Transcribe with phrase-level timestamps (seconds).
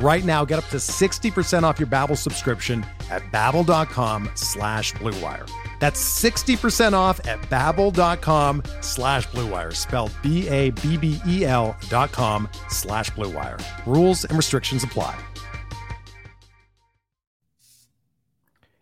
[0.00, 5.50] Right now, get up to 60% off your Babbel subscription at babbel.com slash bluewire.
[5.80, 13.60] That's 60% off at babbel.com slash bluewire, spelled B-A-B-B-E-L dot com slash bluewire.
[13.86, 15.18] Rules and restrictions apply.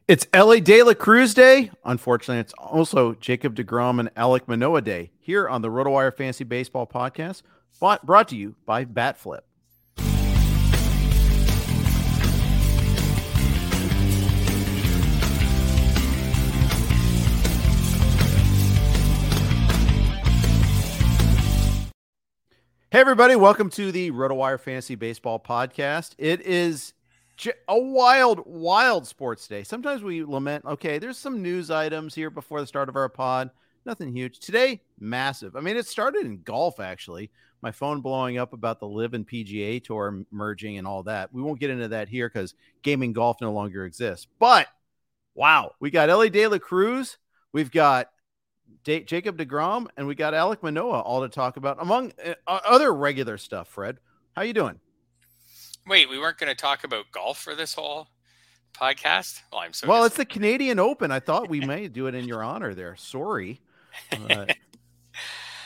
[0.08, 1.70] It's Elly De La Cruz Day.
[1.84, 6.86] Unfortunately, it's also Jacob DeGrom and Alek Manoah Day here on the RotoWire Fantasy Baseball
[6.86, 7.42] Podcast,
[8.05, 9.41] brought to you by Batflip.
[22.97, 26.14] Hey, everybody, welcome to the RotoWire Fantasy Baseball Podcast.
[26.16, 26.94] It is
[27.69, 29.64] a wild, wild sports day.
[29.64, 33.50] Sometimes we lament, okay, there's some news items here before the start of our pod.
[33.84, 34.39] Nothing huge.
[34.39, 35.56] Today, massive.
[35.56, 37.30] I mean, it started in golf, actually.
[37.61, 41.30] My phone blowing up about the LIV and PGA Tour merging and all that.
[41.34, 44.27] We won't get into that here because gaming golf no longer exists.
[44.39, 44.69] But
[45.34, 47.19] wow, we got Elly De La Cruz.
[47.52, 48.08] We've got
[48.87, 52.95] D- Jacob DeGrom, and we got Alek Manoah all to talk about, among uh, other
[52.95, 53.67] regular stuff.
[53.67, 53.98] Fred,
[54.37, 54.79] how you doing?
[55.89, 58.07] Wait, we weren't going to talk about golf for this whole
[58.73, 59.41] podcast.
[59.52, 59.89] Well, I'm so.
[59.89, 61.11] Well, it's the Canadian Open.
[61.11, 62.75] I thought we may do it in your honor.
[62.75, 63.61] There, sorry.
[64.13, 64.45] Uh,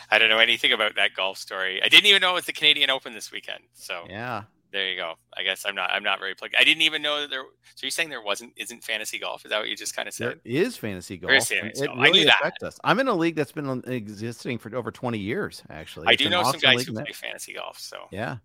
[0.09, 1.83] I don't know anything about that golf story.
[1.83, 3.65] I didn't even know it was the Canadian Open this weekend.
[3.75, 5.15] So yeah, there you go.
[5.37, 5.91] I guess I'm not.
[5.91, 6.55] I'm not very plugged.
[6.59, 7.43] I didn't even know that there.
[7.75, 9.45] So you're saying there wasn't isn't fantasy golf?
[9.45, 10.41] Is that what you just kind of said?
[10.45, 11.33] There is fantasy golf.
[11.33, 11.99] Is fantasy it golf.
[11.99, 12.67] really I knew affects that.
[12.69, 12.81] us.
[12.85, 15.63] I'm in a league that's been existing for over 20 years.
[15.71, 17.79] Actually, I It's do know some guys who play that- fantasy golf.
[17.79, 18.37] So Yeah,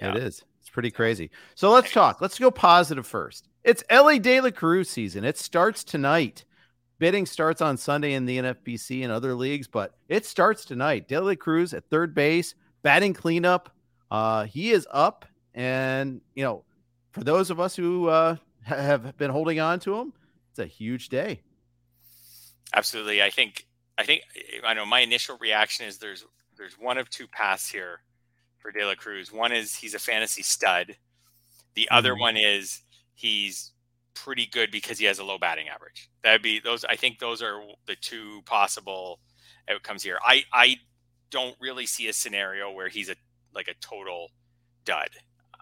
[0.00, 0.10] Yeah.
[0.12, 0.44] it is.
[0.60, 1.30] It's pretty crazy.
[1.54, 2.20] So let's talk.
[2.20, 3.48] Let's go positive first.
[3.64, 5.24] It's Elly De La Cruz season.
[5.24, 6.44] It starts tonight.
[6.98, 11.08] Bidding starts on Sunday in the NFBC and other leagues, but it starts tonight.
[11.08, 13.70] De La Cruz at third base, batting cleanup.
[14.10, 16.64] Uh, he is up, and you know,
[17.12, 20.12] for those of us who uh, have been holding on to him,
[20.50, 21.40] it's a huge day.
[22.74, 23.22] absolutely.
[23.22, 23.66] I think.
[23.98, 24.22] I think.
[24.64, 24.84] I know.
[24.86, 26.24] My initial reaction is there's
[26.56, 28.00] there's one of two paths here
[28.58, 29.32] for De La Cruz.
[29.32, 30.96] One is he's a fantasy stud.
[31.74, 32.20] The other Mhm.
[32.20, 32.82] one is
[33.14, 33.72] he's
[34.14, 36.10] pretty good because he has a low batting average.
[36.22, 36.84] That'd be those.
[36.84, 39.20] I think those are the two possible
[39.68, 40.18] outcomes here.
[40.24, 40.76] I I
[41.30, 43.16] don't really see a scenario where he's a
[43.54, 44.30] like a total
[44.84, 45.10] dud.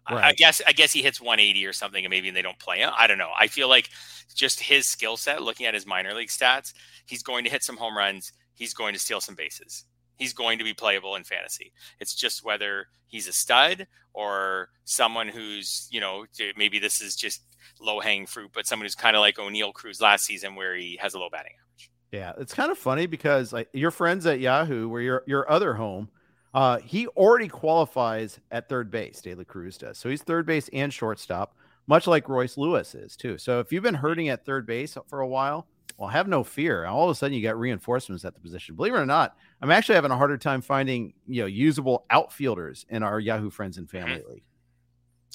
[0.07, 2.79] I- I guess I guess he hits 180 or something, and maybe they don't play
[2.79, 2.91] him.
[2.97, 3.31] I don't know.
[3.39, 3.89] I feel like
[4.35, 6.73] just his skill set, looking at his minor league stats,
[7.07, 8.33] he's going to hit some home runs.
[8.55, 9.85] He's going to steal some bases.
[10.17, 11.73] He's going to be playable in fantasy.
[12.01, 16.27] It's just whether he's a stud or someone who's, you know,
[16.57, 17.43] maybe this is just
[17.81, 20.97] low hanging fruit, but someone who's kind of like Oneil Cruz last season where he
[21.01, 21.91] has a low batting average.
[22.13, 25.75] Yeah, it's kind of funny because like your friends at Yahoo, where your your other
[25.75, 26.11] home,
[26.55, 29.21] uh, he already qualifies at third base.
[29.21, 33.17] De La Cruz does, so he's third base and shortstop, much like Royce Lewis is
[33.17, 33.39] too.
[33.39, 36.87] So if you've been hurting at third base for a while, well, have no fear.
[36.87, 38.75] All of a sudden, you got reinforcements at the position.
[38.75, 42.87] Believe it or not, I'm actually having a harder time finding you know usable outfielders
[42.89, 44.45] in our Yahoo friends and family league.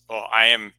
[0.10, 0.74] Well, I am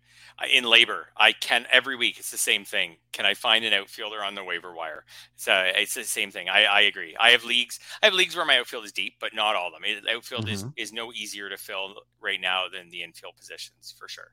[0.47, 1.04] in LABR.
[1.16, 2.19] I can every week.
[2.19, 2.97] It's the same thing.
[3.12, 5.04] Can I find an outfielder on the waiver wire?
[5.34, 6.49] It's, uh, it's the same thing.
[6.49, 7.16] I, I agree.
[7.19, 7.81] I have leagues.
[8.03, 9.82] I have leagues where my outfield is deep, but not all of them.
[9.84, 14.08] It, outfield is is no easier to fill right now than the infield positions for
[14.08, 14.32] sure.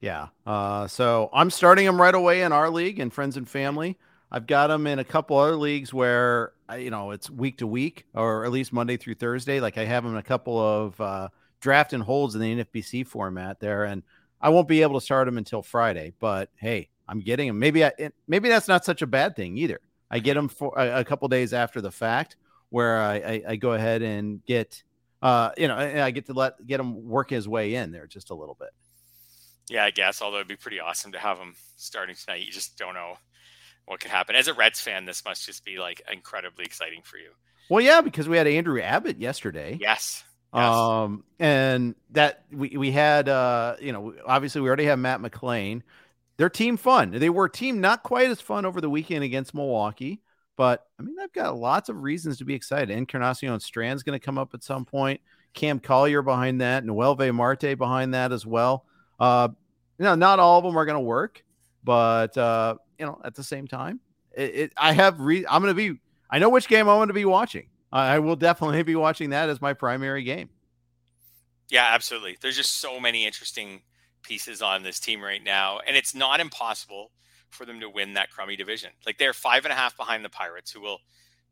[0.00, 0.28] Yeah.
[0.46, 3.98] Uh, so I'm starting them right away in our league and friends and family.
[4.30, 8.06] I've got them in a couple other leagues where you know it's week to week
[8.14, 9.60] or at least Monday through Thursday.
[9.60, 11.28] Like I have them in a couple of uh,
[11.60, 14.02] draft and holds in the NFBC format there, and
[14.40, 16.12] I won't be able to start him until Friday.
[16.18, 17.58] But hey, I'm getting him.
[17.58, 17.92] Maybe I,
[18.28, 19.80] maybe that's not such a bad thing either.
[20.10, 22.36] I get him for a, a couple days after the fact,
[22.70, 24.82] where I, I, I go ahead and get
[25.22, 28.06] uh, you know I I get to let get him work his way in there
[28.06, 28.70] just a little bit.
[29.68, 30.22] Yeah, I guess.
[30.22, 32.42] Although it'd be pretty awesome to have him starting tonight.
[32.42, 33.14] You just don't know
[33.86, 34.36] what could happen.
[34.36, 37.30] As a Reds fan, this must just be like incredibly exciting for you.
[37.68, 39.76] Well, yeah, because we had Andrew Abbott yesterday.
[39.80, 40.22] Yes.
[40.52, 45.82] Um, and that we, we had, uh, you know, obviously we already have Matt McLain.
[46.38, 47.10] Their team fun.
[47.12, 50.20] They were team not quite as fun over the weekend against Milwaukee,
[50.56, 52.90] but I mean, they've got lots of reasons to be excited.
[52.90, 55.20] Encarnacion Strand's going to come up at some point.
[55.54, 58.84] Cam Collier behind that, Noelvi Marte behind that as well.
[59.18, 59.48] Uh,
[59.98, 61.42] you know, not all of them are going to work,
[61.82, 64.00] but uh, you know, at the same time,
[64.32, 65.98] it, it I have re- I'm going to be.
[66.28, 67.68] I know which game I'm going to be watching.
[67.92, 70.50] I will definitely be watching that as my primary game.
[71.68, 72.36] Yeah, absolutely.
[72.40, 73.82] There's just so many interesting
[74.22, 77.10] pieces on this team right now, and it's not impossible
[77.50, 78.90] for them to win that crummy division.
[79.04, 80.98] Like they're five and a half behind the Pirates, who will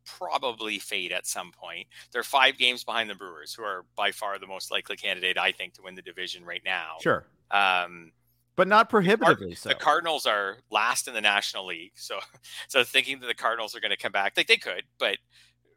[0.04, 1.86] probably fade at some point.
[2.12, 5.52] They're five games behind the Brewers, who are by far the most likely candidate, I
[5.52, 6.96] think, to win the division right now.
[7.00, 7.26] Sure.
[7.50, 8.12] Um,
[8.56, 9.68] but not prohibitively the, so.
[9.70, 12.18] The Cardinals are last in the National League, so
[12.68, 15.18] so thinking that the Cardinals are going to come back, like they could, but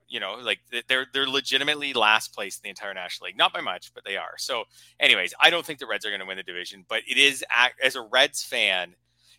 [0.08, 3.62] you know, like they're they're legitimately last place in the entire National League, not by
[3.62, 4.36] much, but they are.
[4.38, 4.64] So,
[5.00, 7.44] anyways, I don't think the Reds are going to win the division, but it is
[7.84, 8.96] as a Reds fan,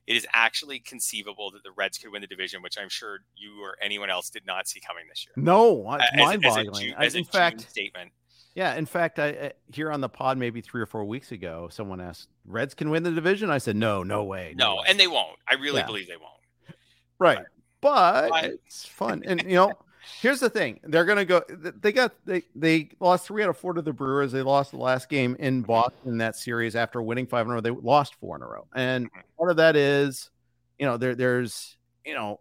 [0.07, 3.63] it is actually conceivable that the Reds could win the division, which I'm sure you
[3.63, 5.33] or anyone else did not see coming this year.
[5.37, 5.83] No,
[6.17, 6.95] mind-boggling.
[6.99, 8.11] As as a in fact, statement.
[8.55, 11.69] Yeah, in fact, I, I here on the pod maybe three or four weeks ago,
[11.71, 14.83] someone asked, "Reds can win the division." I said, "No, no way, no, no way.
[14.89, 15.39] and they won't.
[15.49, 15.87] I really Yeah.
[15.87, 16.77] believe they won't."
[17.19, 17.45] right."
[17.81, 19.73] But But- it's fun, and you know,
[20.21, 21.43] here's the thing: they're gonna go.
[21.49, 24.33] They got they they lost three out of four to the Brewers.
[24.33, 27.55] They lost the last game in Boston in that series after winning five in a
[27.55, 27.61] row.
[27.61, 30.31] They lost four in a row, and part of that is,
[30.79, 32.41] you know, there there's you know,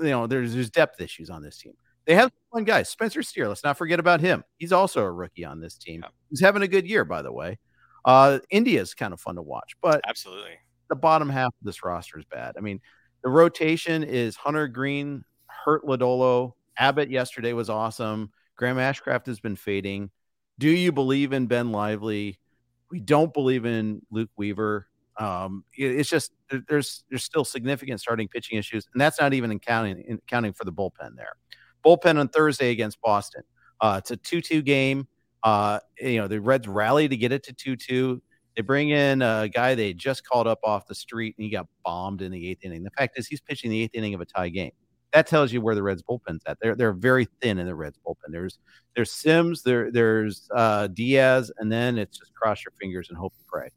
[0.00, 1.74] you know, there's there's depth issues on this team.
[2.06, 3.48] They have one guy, Spencer Steer.
[3.48, 4.42] Let's not forget about him.
[4.56, 6.00] He's also a rookie on this team.
[6.02, 6.08] Yeah.
[6.30, 7.58] He's having a good year, by the way.
[8.04, 10.52] Uh, India's kind of fun to watch, but Absolutely.
[10.88, 12.54] the bottom half of this roster is bad.
[12.56, 12.80] I mean,
[13.22, 18.30] the rotation is Hunter Greene, Hurt Lodolo, Abbott yesterday was awesome.
[18.56, 20.10] Graham Ashcraft has been fading.
[20.58, 22.38] Do you believe in Ben Lively?
[22.90, 24.88] We don't believe in Luke Weaver.
[25.18, 26.32] Um, it- it's just
[26.68, 30.52] there's there's still significant starting pitching issues, and that's not even in counting in counting
[30.52, 31.34] for the bullpen there.
[31.84, 33.42] Bullpen on Thursday against Boston.
[33.80, 35.06] Uh, it's a two-two game.
[35.42, 38.22] Uh, you know the Reds rally to get it to two-two.
[38.56, 41.66] They bring in a guy they just called up off the street, and he got
[41.84, 42.82] bombed in the eighth inning.
[42.82, 44.72] The fact is, he's pitching the eighth inning of a tie game.
[45.12, 46.58] That tells you where the Reds bullpen's at.
[46.60, 48.30] They're they're very thin in the Reds bullpen.
[48.30, 48.58] There's
[48.94, 53.32] there's Sims, there there's uh, Diaz, and then it's just cross your fingers and hope
[53.38, 53.70] and pray.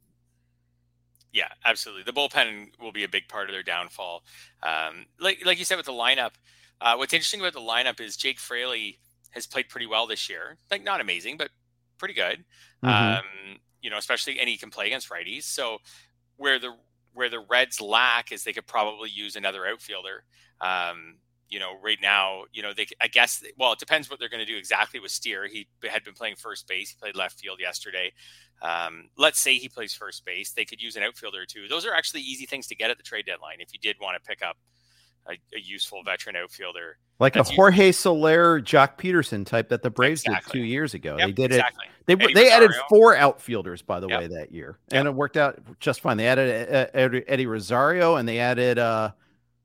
[1.34, 2.04] Yeah, absolutely.
[2.04, 4.24] The bullpen will be a big part of their downfall.
[4.64, 6.32] Um, like like you said with the lineup,
[6.82, 9.00] uh, what's interesting about the lineup is Jake Fraley
[9.32, 10.58] has played pretty well this year.
[10.70, 11.50] Like not amazing, but
[11.98, 12.44] pretty good.
[12.84, 13.20] Mhm.
[13.20, 15.44] Um, you know, especially and he can play against righties.
[15.44, 15.78] So
[16.38, 16.76] where the
[17.14, 20.24] where the Reds lack is they could probably use another outfielder.
[20.60, 21.18] Um,
[21.50, 24.46] you know, right now, you know, they I guess well, it depends what they're going
[24.46, 25.48] to do exactly with Steer.
[25.48, 26.92] He had been playing first base.
[26.92, 28.14] He played left field yesterday.
[28.62, 30.54] Um, let's say he plays first base.
[30.54, 31.68] They could use an outfielder two.
[31.68, 34.16] Those are actually easy things to get at the trade deadline if you did want
[34.16, 34.58] to pick up
[35.30, 36.98] a, a useful veteran outfielder.
[37.20, 40.60] like a Jorge Soler, Joc Pederson type that the Braves Exactly.
[40.60, 41.16] did two years ago.
[41.18, 41.86] Yep, they did exactly.
[41.86, 41.92] it.
[42.08, 44.20] They Eddie they added four outfielders, by the Yep.
[44.20, 45.00] way, that year, Yep.
[45.00, 46.18] and it worked out just fine.
[46.18, 49.12] They added uh, Eddie Eddie Rosario and they added uh,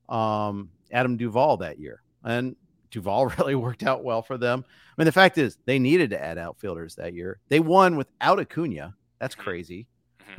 [0.09, 2.55] um, Adam Duvall that year, and
[2.91, 4.65] Duvall really worked out well for them.
[4.69, 7.39] I mean, the fact is, they needed to add outfielders that year.
[7.49, 8.95] They won without Acuna.
[9.19, 9.39] That's Mhm.
[9.39, 9.87] crazy.
[10.37, 10.39] Mhm.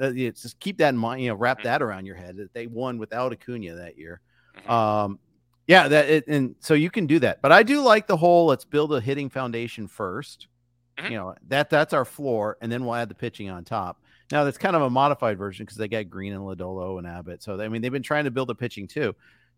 [0.00, 1.22] Uh, uh, just keep that in mind.
[1.22, 1.64] You know, wrap Mhm.
[1.64, 4.20] that around your head that they won without Acuna that year.
[4.66, 4.70] Mhm.
[4.72, 5.18] Um,
[5.66, 7.40] yeah, that it, and so you can do that.
[7.42, 10.48] But I do like the whole let's build a hitting foundation 1st
[10.98, 11.10] Mhm.
[11.10, 14.00] You know that that's our floor, and then we'll add the pitching on top.
[14.32, 17.42] Now that's kind of a modified version because they got Greene and Lodolo and Abbott.
[17.42, 19.14] So I mean they've been trying to build the pitching too.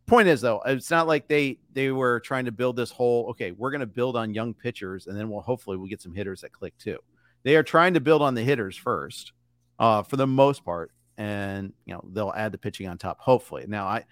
[0.07, 3.53] Point is though, it's not like they they were trying to build this whole okay,
[3.53, 6.41] we're going to build on young pitchers, and then we'll hopefully we'll get some hitters
[6.43, 6.99] that click too.
[7.45, 9.33] They are trying to build on the hitters first,
[9.79, 13.21] uh, for the most part, and you know they'll add the pitching on top.
[13.21, 14.05] Hopefully, now I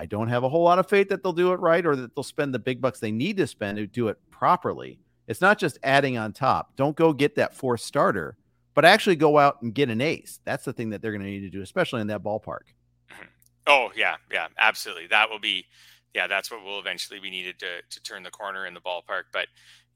[0.00, 2.16] I don't have a whole lot of faith that they'll do it right or that
[2.16, 4.98] they'll spend the big bucks they need to spend to do it properly.
[5.28, 6.74] It's not just adding on top.
[6.74, 8.38] Don't go get that fourth starter,
[8.74, 10.40] but actually go out and get an ace.
[10.46, 12.72] That's the thing that they're going to need to do, especially in that ballpark.
[13.10, 13.24] Mm-hmm.
[13.66, 15.06] Oh yeah, yeah, absolutely.
[15.08, 15.66] That will be,
[16.14, 19.24] yeah, that's what will eventually be needed to to turn the corner in the ballpark.
[19.34, 19.48] But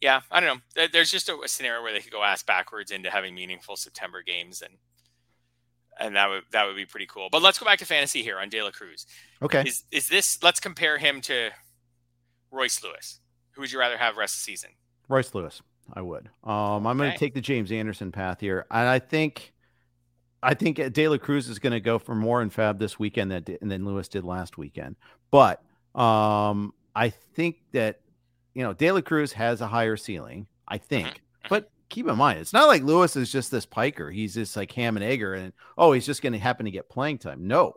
[0.02, 0.86] yeah, I don't know.
[0.92, 4.22] There's just a, a scenario where they could go ass backwards into having meaningful September
[4.22, 4.74] games, and
[6.00, 7.28] and that would that would be pretty cool.
[7.30, 9.06] But let's go back to fantasy here on De La Cruz.
[9.42, 9.62] Okay.
[9.66, 10.42] Is is this?
[10.42, 11.50] Let's compare him to
[12.50, 13.20] Royce Lewis.
[13.52, 14.70] Who would you rather have rest of the season?
[15.08, 16.28] Royce Lewis, I would.
[16.42, 19.52] Um, I'm going to take the James Anderson path here, and I think,
[20.42, 23.30] I think De La Cruz is going to go for more in FAAB this weekend
[23.30, 24.96] than than Lewis did last weekend.
[25.30, 25.62] But
[25.94, 28.00] um, I think that
[28.54, 31.08] you know, De La Cruz has a higher ceiling, I think.
[31.08, 31.48] Mhm.
[31.48, 34.10] But keep in mind, it's not like Lewis is just this piker.
[34.10, 36.88] He's just like ham and egger, and oh, he's just going to happen to get
[36.88, 37.46] playing time.
[37.46, 37.76] No,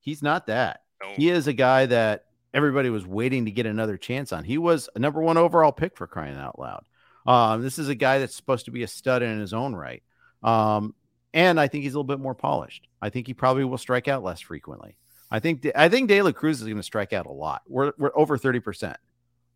[0.00, 0.82] he's not that.
[1.02, 1.10] No.
[1.14, 4.44] He is a guy that everybody was waiting to get another chance on.
[4.44, 6.84] He was a number one overall pick for crying out loud.
[7.26, 10.02] Um, this is a guy that's supposed to be a stud in his own right.
[10.44, 10.94] Um,
[11.34, 12.86] and I think he's a little bit more polished.
[13.02, 14.96] I think he probably will strike out less frequently.
[15.28, 17.62] I think I think De La Cruz is going to strike out a lot.
[17.66, 18.96] We're we're over thirty percent.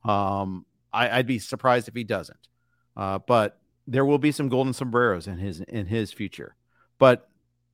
[0.05, 2.49] Um, I, I'd be surprised if he doesn't.
[2.97, 3.60] Uh, but
[3.91, 6.55] there will be some golden sombreros in his in his future.
[6.99, 7.29] But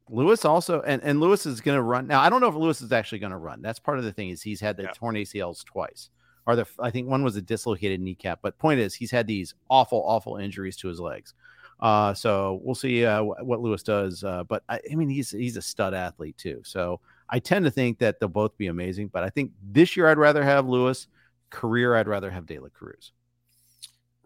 [0.08, 2.20] Lewis also and, and Lewis is going to run now.
[2.20, 3.60] I don't know if Lewis is actually going to run.
[3.60, 4.92] That's part of the thing is he's had the Yeah.
[4.94, 6.08] torn ACLs twice,
[6.46, 8.38] or the I think one was a dislocated kneecap.
[8.40, 11.34] But point is he's had these awful awful injuries to his legs.
[11.80, 14.24] Uh, so we'll see uh, wh- what Lewis does.
[14.24, 16.62] Uh, but I, I mean he's he's a stud athlete too.
[16.64, 19.08] So I tend to think that they'll both be amazing.
[19.08, 21.08] But I think this year I'd rather have Lewis.
[21.50, 23.12] Career I'd rather have De La Cruz.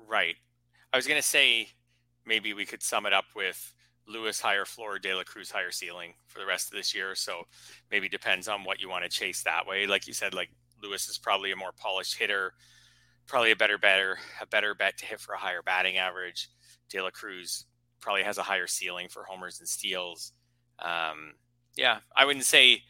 [0.09, 0.37] Right.
[0.93, 1.69] I was going to say
[2.27, 3.73] maybe we could sum it up with
[4.07, 7.15] Lewis higher floor, De La Cruz higher ceiling for the rest of this year.
[7.15, 7.43] So
[7.91, 9.87] maybe depends on what you want to chase that way.
[9.87, 10.51] Like you said, like
[10.83, 12.53] Lewis is probably a more polished hitter,
[13.27, 16.49] probably a better better a better bet to hit for a higher batting average.
[16.89, 17.67] De La Cruz
[18.01, 20.33] probably has a higher ceiling for homers and steals.
[20.79, 21.35] Um,
[21.77, 22.83] yeah, I wouldn't say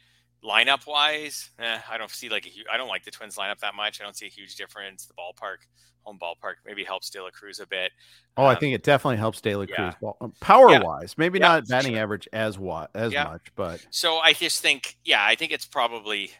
[0.43, 1.51] lineup wise.
[1.59, 4.01] Eh, I don't see like a I don't like the Twins lineup that much.
[4.01, 5.05] I don't see a huge difference.
[5.05, 5.67] The ballpark,
[6.03, 7.91] home ballpark, maybe helps De La Cruz a bit.
[8.37, 9.95] Oh, I Um, think it definitely helps De La Cruz yeah.
[9.95, 11.17] ball, power wise.
[11.17, 11.97] Maybe Yeah, not batting sure.
[11.97, 13.23] average as what as Yeah.
[13.23, 16.31] much, but So I just think, yeah, I think it's probably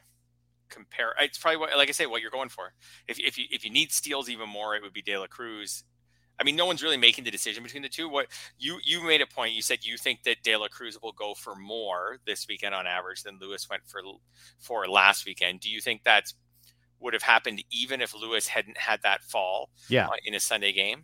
[0.69, 1.13] compare.
[1.19, 2.73] It's probably what, like I say, what you're going for.
[3.07, 5.83] If if you if you need steals even more, it would be De La Cruz.
[6.39, 8.09] I mean, no one's really making the decision between the two.
[8.09, 8.27] What
[8.57, 9.53] you you made a point.
[9.53, 12.87] You said you think that De La Cruz will go for more this weekend on
[12.87, 14.01] average than Lewis went for
[14.59, 15.59] for last weekend.
[15.59, 16.33] Do you think that's
[17.01, 20.71] would have happened even if Lewis hadn't had that fall yeah, uh, in a Sunday
[20.71, 21.03] game?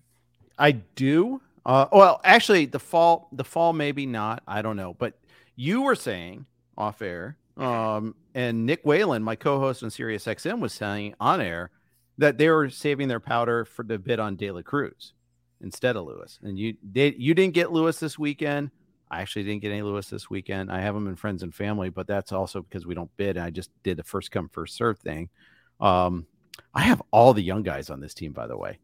[0.58, 1.42] I do.
[1.66, 4.42] Uh, well, actually, the fall, the fall, maybe not.
[4.48, 4.94] I don't know.
[4.94, 5.20] But
[5.56, 6.46] you were saying
[6.78, 11.72] off air, um, and Nick Whalen, my co-host on Sirius XM, was saying on air
[12.18, 15.14] that they were saving their powder for the bid on De La Cruz
[15.62, 16.40] instead of Lewis.
[16.44, 18.72] And you they, you didn't get Lewis this weekend.
[19.10, 20.72] I actually didn't get any Lewis this weekend.
[20.72, 23.38] I have him in friends and family, but that's also because we don't bid.
[23.38, 25.30] I just did the first come first serve thing.
[25.80, 26.26] Um,
[26.74, 28.80] I have all the young guys on this team, by the way.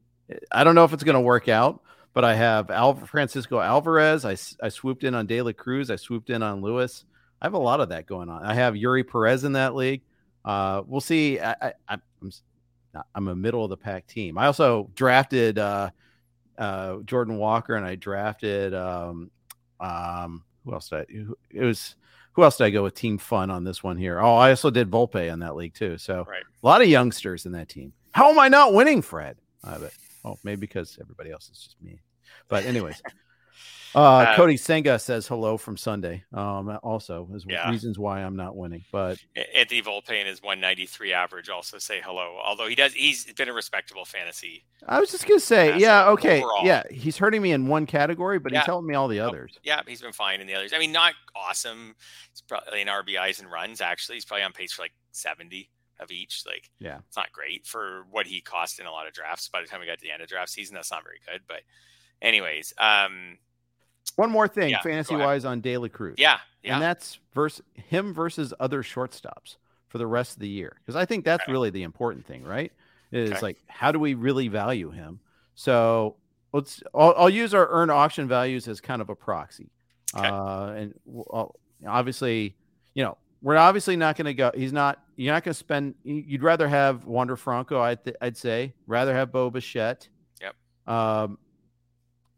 [0.51, 1.81] I don't know if it's going to work out,
[2.13, 4.25] but I have Al- Francisco Alvarez.
[4.25, 5.91] I, I swooped in on De La Cruz.
[5.91, 7.05] I swooped in on Lewis.
[7.41, 8.43] I have a lot of that going on.
[8.43, 10.01] I have Eury Perez in that league.
[10.45, 11.39] Uh, we'll see.
[11.39, 12.01] I, I, I'm
[13.15, 14.37] I'm a middle of the pack team.
[14.37, 15.89] I also drafted uh,
[16.57, 19.31] uh, Jordan Walker, and I drafted um,
[19.79, 21.05] um, who else did I?
[21.51, 21.95] It was
[22.33, 24.19] who else did I go with Team Fun on this one here?
[24.19, 25.97] Oh, I also did Volpe on that league too.
[25.97, 26.43] So Right.
[26.63, 27.93] a lot of youngsters in that team.
[28.11, 29.37] How am I not winning, Fred?
[29.63, 29.91] Uh, but,
[30.25, 32.01] oh, maybe because everybody else is just me.
[32.47, 33.01] But anyways,
[33.95, 36.23] uh, Uh, Kodai Senga says hello from Sunday.
[36.33, 37.69] Um, also is Yeah.
[37.69, 38.83] reasons why I'm not winning.
[38.91, 39.19] But
[39.55, 42.39] Anthony Volpe and his 193 average also say hello.
[42.43, 44.65] Although he does, he's been a respectable fantasy.
[44.87, 48.39] I was just gonna say, Yeah, okay, overall- yeah, he's hurting me in one category,
[48.39, 48.59] but Yeah.
[48.59, 49.57] he's helping me all the others.
[49.63, 50.73] Yeah, he's been fine in the others.
[50.73, 51.95] I mean, not awesome.
[52.31, 53.81] He's probably in RBIs and runs.
[53.81, 55.69] Actually, he's probably on pace for like 70
[55.99, 56.43] of each.
[56.45, 56.99] Like, Yeah.
[57.07, 59.47] it's not great for what he cost in a lot of drafts.
[59.47, 61.41] By the time we got to the end of draft season, that's not very good.
[61.47, 61.61] But,
[62.21, 63.37] anyways, um,
[64.15, 66.15] One more thing, Yeah, fantasy wise, on De La Cruz.
[66.17, 69.57] yeah, yeah, and that's versus him versus other shortstops
[69.87, 71.51] for the rest of the year because I think that's Okay.
[71.51, 72.71] really the important thing, right?
[73.11, 73.39] Is Okay.
[73.41, 75.19] like how do we really value him?
[75.55, 76.15] So
[76.51, 79.71] let's I'll, I'll use our earned auction values as kind of a proxy,
[80.15, 80.27] Okay.
[80.27, 80.93] uh, and
[81.31, 81.55] I'll-
[81.87, 82.55] obviously,
[82.93, 84.51] you know, we're obviously not going to go.
[84.55, 84.99] He's not.
[85.15, 85.95] You're not going to spend.
[86.03, 88.73] you- You'd rather have Wander Franco, I'd, th- I'd say.
[88.87, 90.07] Rather have Bo Bichette.
[90.41, 90.55] Yep.
[90.87, 91.37] Um,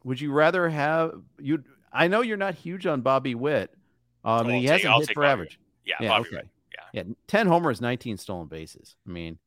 [0.06, 1.62] would you rather have you?
[1.92, 3.74] I know you're not huge on Bobby Witt.
[4.24, 5.60] Um, and I'll he take- hasn't I'll hit for Bobby average.
[5.86, 5.96] yeah.
[6.00, 6.36] Yeah, Bobby okay.
[6.38, 6.48] Witt,
[6.94, 8.96] Yeah, ten homers, nineteen stolen bases.
[9.08, 9.38] I mean,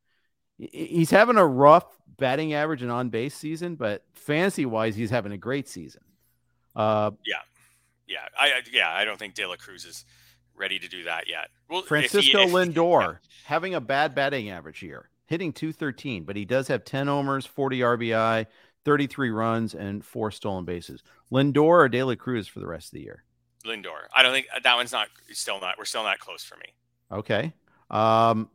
[0.58, 1.86] he's having a rough
[2.18, 6.02] batting average and on base season, but fantasy wise, he's having a great season.
[6.76, 7.12] Uh,
[8.06, 10.04] Yeah, I I- yeah, I don't think De La Cruz is
[10.56, 11.50] ready to do that yet.
[11.68, 16.34] Well, if he- Francisco if- Lindor having a bad batting average here, hitting 213, but
[16.36, 18.46] he does have 10 homers, 40 RBI,
[18.88, 21.02] 33 runs, and four stolen bases.
[21.30, 23.22] Lindor or De La Cruz for the rest of the year.
[23.66, 24.06] Lindor.
[24.14, 25.76] I don't think that one's not still not.
[25.78, 26.74] We're still not close for me.
[27.12, 27.52] Okay.
[27.90, 28.48] Um,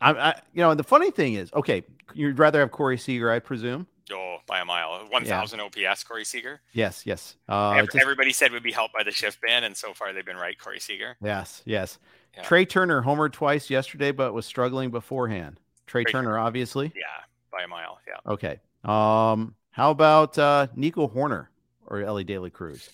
[0.00, 1.82] I, I, you know, the funny thing is, okay,
[2.14, 3.86] you'd rather have Corey Seager, I presume.
[4.12, 5.06] Oh, by a mile.
[5.10, 6.60] 1,000 OPS, Corey Seager.
[6.72, 7.36] Yes, yes.
[7.48, 10.24] Uh, just- Everybody said would be helped by the shift ban, and so far they've
[10.24, 11.16] been right, Corey Seager.
[11.22, 11.98] yes, yes.
[12.36, 12.42] Yeah.
[12.42, 15.58] Trey Turner homered twice yesterday, but was struggling beforehand.
[15.86, 16.92] Trey Trey Turner, obviously.
[16.94, 17.02] Yeah.
[17.50, 17.98] by a mile.
[18.06, 18.32] Yeah.
[18.32, 18.60] Okay.
[18.84, 21.48] Um, how about uh, Nico Hoerner
[21.86, 22.88] or Elly De La Cruz?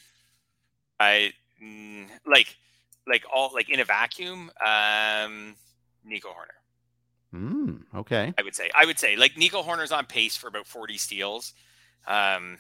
[1.00, 2.56] I mm, like
[3.06, 4.50] like all like in a vacuum.
[4.64, 5.56] Um,
[6.04, 7.38] Nico Hoerner.
[7.38, 8.32] Mm, okay.
[8.38, 8.70] I would say.
[8.74, 11.54] I would say like Nico Hoerner's on pace for about 40 steals.
[12.06, 12.58] Um,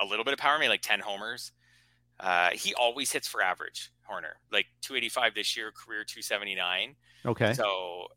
[0.00, 1.52] a little bit of power, maybe like 10 homers.
[2.18, 6.96] Uh, he always hits for average, Hoerner Like 285 this year, career 279.
[7.24, 7.54] Okay.
[7.54, 8.08] So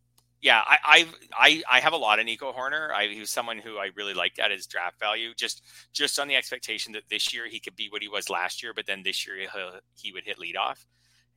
[0.43, 1.05] yeah, I I
[1.37, 2.91] I, I have a lot of Nico Hoerner.
[2.91, 6.27] I, he was someone who I really liked at his draft value, just just on
[6.27, 9.03] the expectation that this year he could be what he was last year, but then
[9.03, 9.37] this year
[9.95, 10.85] he would hit leadoff.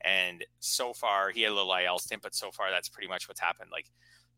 [0.00, 3.28] And so far, he had a little IL stint, but so far that's pretty much
[3.28, 3.70] what's happened.
[3.70, 3.86] Like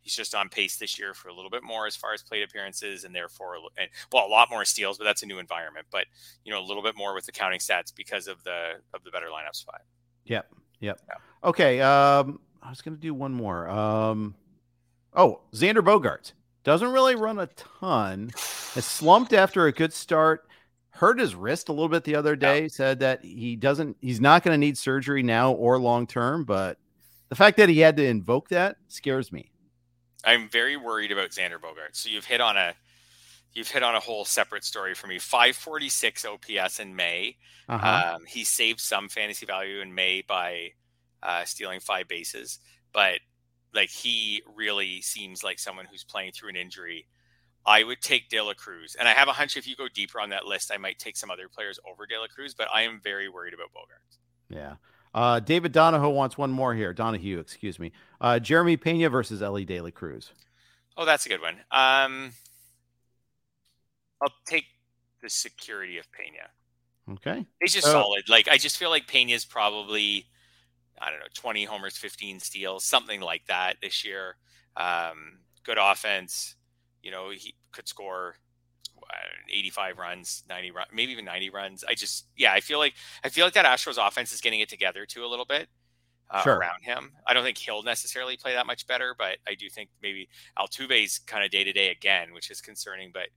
[0.03, 2.43] he's just on pace this year for a little bit more as far as plate
[2.43, 5.87] appearances, and therefore, and well, a lot more steals, but that's a new environment.
[5.91, 6.05] But
[6.45, 9.11] you know, a little bit more with the counting stats because of the of the
[9.11, 9.81] better lineup spot.
[10.27, 10.47] Yep.
[10.81, 11.01] Yep.
[11.09, 11.49] Yeah.
[11.49, 11.81] Okay.
[11.81, 13.67] Um, I was going to do one more.
[13.67, 14.35] Um,
[15.15, 16.33] oh, Xander Bogaerts
[16.65, 18.31] doesn't really run a ton.
[18.75, 20.47] Has slumped after a good start.
[20.91, 22.63] Hurt his wrist a little bit the other day.
[22.63, 22.69] Yeah.
[22.69, 23.97] Said that he doesn't.
[24.01, 26.45] He's not going to need surgery now or long term.
[26.45, 26.79] But
[27.29, 29.51] the fact that he had to invoke that scares me.
[30.25, 31.97] I'm very worried about Xander Bogaerts.
[31.97, 32.75] So you've hit on a
[33.55, 35.19] you've hit on a whole separate story for me.
[35.19, 37.37] 546 OPS in May.
[37.69, 38.15] Uh-huh.
[38.15, 40.73] Um, he saved some fantasy value in May by
[41.23, 42.59] uh, stealing five bases,
[42.93, 43.21] but
[43.79, 47.07] like he really seems like someone who's playing through an injury.
[47.65, 50.21] I would take De La Cruz, and I have a hunch if you go deeper
[50.21, 52.83] on that list, I might take some other players over De La Cruz, but I
[52.83, 54.19] am very worried about Bogaerts.
[54.49, 54.75] Yeah.
[55.15, 56.93] Uh, David Donahoe wants one more here.
[56.93, 57.93] Donahue, excuse me.
[58.21, 60.33] Uh, Jeremy Pena versus Elly De La Cruz.
[60.97, 61.55] Oh, that's a good one.
[61.71, 62.33] Um,
[64.21, 64.65] I'll take
[65.23, 67.17] the security of Pena.
[67.17, 67.47] Okay.
[67.61, 68.29] He's just solid.
[68.29, 70.27] Like I just feel like Pena is probably
[71.01, 74.37] I don't know, 20 homers, 15 steals, something like that this year.
[74.77, 76.57] Um, good offense.
[77.03, 78.37] You know, he could score
[79.51, 81.85] 85 runs, 90 runs, maybe even 90 runs.
[81.85, 84.69] I just, yeah, I feel like I feel like that Astros offense is getting it
[84.69, 85.69] together too a little bit
[86.31, 86.57] uh, sure.
[86.57, 87.13] around him.
[87.27, 91.19] I don't think he'll necessarily play that much better, but I do think maybe Altuve's
[91.21, 93.11] kind of day to day again, which is concerning.
[93.13, 93.29] But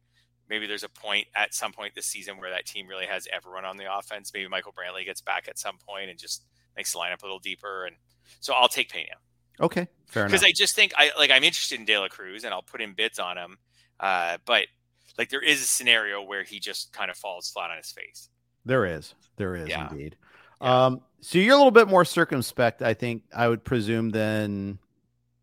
[0.49, 3.65] maybe there's a point at some point this season where that team really has everyone
[3.65, 4.31] on the offense.
[4.33, 6.45] Maybe Michael Brantley gets back at some point and just
[6.75, 7.85] makes the lineup a little deeper.
[7.85, 7.95] And
[8.39, 9.15] so I'll take Pena.
[9.59, 10.31] Okay, fair enough.
[10.31, 12.81] Because I just think I like I'm interested in De La Cruz and I'll put
[12.81, 13.57] in bids on him.
[13.99, 14.65] Uh, but
[15.17, 18.29] like there is a scenario where he just kind of falls flat on his face.
[18.65, 19.89] There is, there is yeah.
[19.89, 20.15] indeed.
[20.61, 20.85] Yeah.
[20.85, 23.23] Um, so you're a little bit more circumspect, I think.
[23.35, 24.79] I would presume than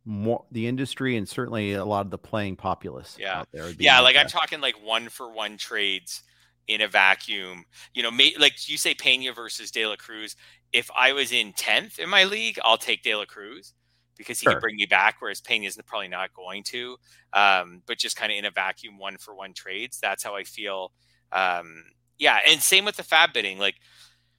[0.04, 3.16] more the industry and certainly a lot of the playing populace.
[3.20, 4.00] Yeah, there yeah.
[4.00, 6.22] Like, like I'm talking like one for one trades
[6.66, 7.64] in a vacuum.
[7.94, 10.34] You know, may, like you say, Pena versus De La Cruz.
[10.72, 13.74] If I was in tenth in my league, I'll take De La Cruz
[14.16, 14.54] because he sure.
[14.54, 16.96] can bring me back, whereas Pena is probably not going to.
[17.32, 19.98] Um, but just kind of in a vacuum, one for one trades.
[20.00, 20.92] That's how I feel.
[21.32, 21.84] Um,
[22.18, 23.58] yeah, and same with the FAAB bidding.
[23.58, 23.76] Like,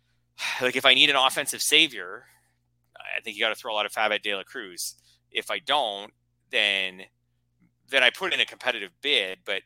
[0.62, 2.26] like if I need an offensive savior,
[3.18, 4.96] I think you got to throw a lot of FAAB at De La Cruz.
[5.32, 6.12] If I don't,
[6.52, 7.04] then
[7.90, 9.64] then I put in a competitive bid, but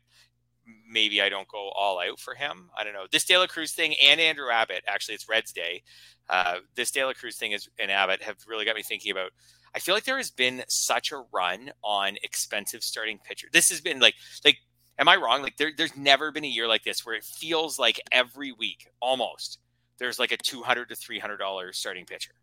[0.90, 2.70] maybe I don't go all out for him.
[2.78, 3.06] I don't know.
[3.12, 5.84] This De La Cruz thing and Andrew Abbott, actually, it's Reds Day.
[6.30, 9.32] Uh, this De La Cruz thing is and Abbott have really got me thinking about
[9.76, 13.48] I feel like there has been such a run on expensive starting pitcher.
[13.52, 14.58] This has been like like
[15.00, 15.42] am I wrong?
[15.42, 18.88] Like there, there's never been a year like this where it feels like every week
[19.00, 19.60] almost
[19.98, 22.34] there's like a two hundred to three hundred dollars starting pitcher.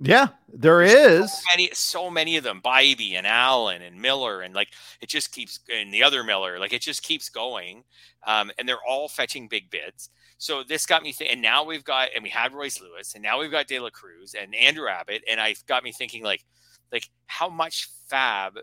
[0.00, 2.60] Yeah, there There's is so many, so many of them.
[2.64, 4.68] Bibee and Allen and Miller and like
[5.00, 7.82] it just keeps and the other Miller, like it just keeps going.
[8.24, 10.10] Um, and they're all fetching big bids.
[10.38, 11.34] So this got me thinking.
[11.34, 13.90] And now we've got and we had Royce Lewis, and now we've got De La
[13.90, 16.44] Cruz and Andrew Abbott, and I got me thinking like,
[16.92, 18.58] like how much FAAB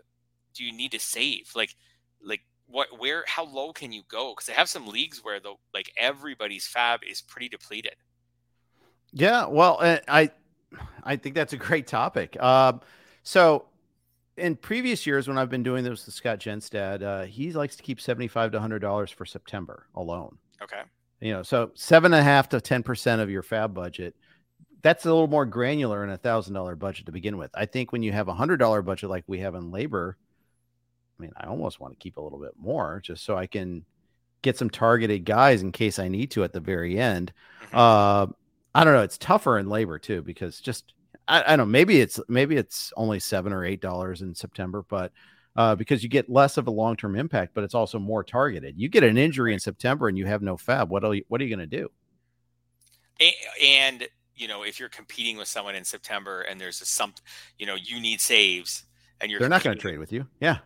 [0.54, 1.50] do you need to save?
[1.54, 1.74] Like,
[2.22, 4.34] like what, where, how low can you go?
[4.34, 7.96] Because I have some leagues where the like everybody's FAAB is pretty depleted.
[9.12, 10.30] Yeah, well, I
[11.04, 12.40] I think that's a great topic.
[12.42, 12.80] Um,
[13.22, 13.66] so
[14.36, 17.82] in previous years when I've been doing this with Scott Jenstad, uh, he likes to
[17.82, 20.38] keep seventy-five to hundred dollars for September alone.
[20.62, 20.80] Okay.
[21.20, 24.14] You know, so seven and a half to ten percent of your FAAB budget.
[24.82, 27.50] That's a little more granular in a thousand dollar budget to begin with.
[27.54, 30.14] I think when you have a hundred dollar budget like we have in LABR
[31.18, 33.84] I mean, I almost want to keep a little bit more just so I can
[34.42, 37.32] get some targeted guys in case I need to at the very end.
[37.66, 37.76] Mm-hmm.
[37.76, 38.26] Uh,
[38.74, 39.02] I don't know.
[39.02, 40.92] It's tougher in LABR too because just
[41.26, 41.72] I, I don't know.
[41.72, 45.12] Maybe it's maybe it's only seven or eight dollars in September, but
[45.56, 48.74] uh, because you get less of a long term impact, but it's also more targeted.
[48.76, 50.88] You get an injury in September and you have no FAAB.
[50.88, 51.90] What are you, what are you going to do?
[53.62, 57.14] And you know, if you're competing with someone in September and there's a some,
[57.58, 58.84] you know, you need saves
[59.20, 60.26] and you're they're not going to trade with you.
[60.40, 60.58] Yeah.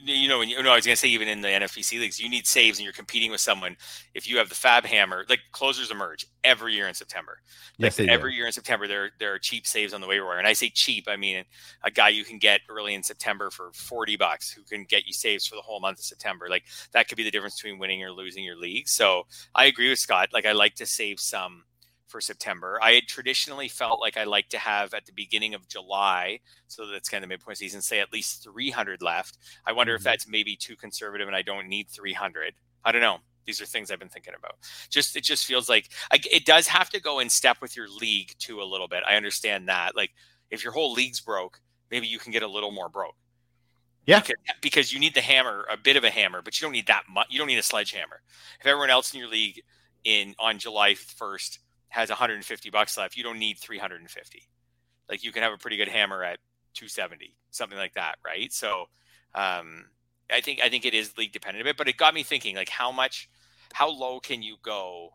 [0.00, 2.28] You know, you know, I was going to say even in the NFBC leagues, you
[2.28, 3.76] need saves and you're competing with someone.
[4.14, 7.38] If you have the FAAB Hammer, like closers emerge every year in September.
[7.80, 8.36] Like Yes, every do.
[8.36, 10.70] year in September, there there are cheap saves on the waiver wire, and I say
[10.70, 11.44] cheap, I mean
[11.82, 15.12] a guy you can get early in September for forty bucks who can get you
[15.12, 16.48] saves for the whole month of September.
[16.48, 18.88] Like that could be the difference between winning or losing your league.
[18.88, 20.28] So I agree with Scott.
[20.32, 21.64] Like I like to save some
[22.08, 22.78] for September.
[22.82, 26.86] I had traditionally felt like I like to have at the beginning of July, so
[26.86, 29.38] that's kind of midpoint season, say at least 300 left.
[29.66, 30.04] I wonder if Mhm.
[30.04, 32.54] that's maybe too conservative and I don't need 300.
[32.84, 33.20] I don't know.
[33.46, 34.56] These are things I've been thinking about.
[34.90, 37.88] Just it just feels like I, it does have to go in step with your
[37.88, 39.02] league too a little bit.
[39.06, 39.96] I understand that.
[39.96, 40.10] Like
[40.50, 43.16] if your whole league's broke, maybe you can get a little more broke.
[44.06, 44.20] Yeah.
[44.20, 46.86] Because, because you need the hammer, a bit of a hammer, but you don't need
[46.86, 47.26] that much.
[47.30, 48.22] You don't need a sledgehammer.
[48.60, 49.62] If everyone else in your league
[50.04, 54.48] in on July 1st has 150 bucks left, you don't need 350.
[55.08, 56.38] Like you can have a pretty good hammer at
[56.74, 58.52] 270, something like that, right?
[58.52, 58.88] So,
[59.34, 59.86] um,
[60.30, 62.54] I think I think it is league dependent a bit, but it got me thinking
[62.54, 63.30] like how much,
[63.72, 65.10] how low can you go?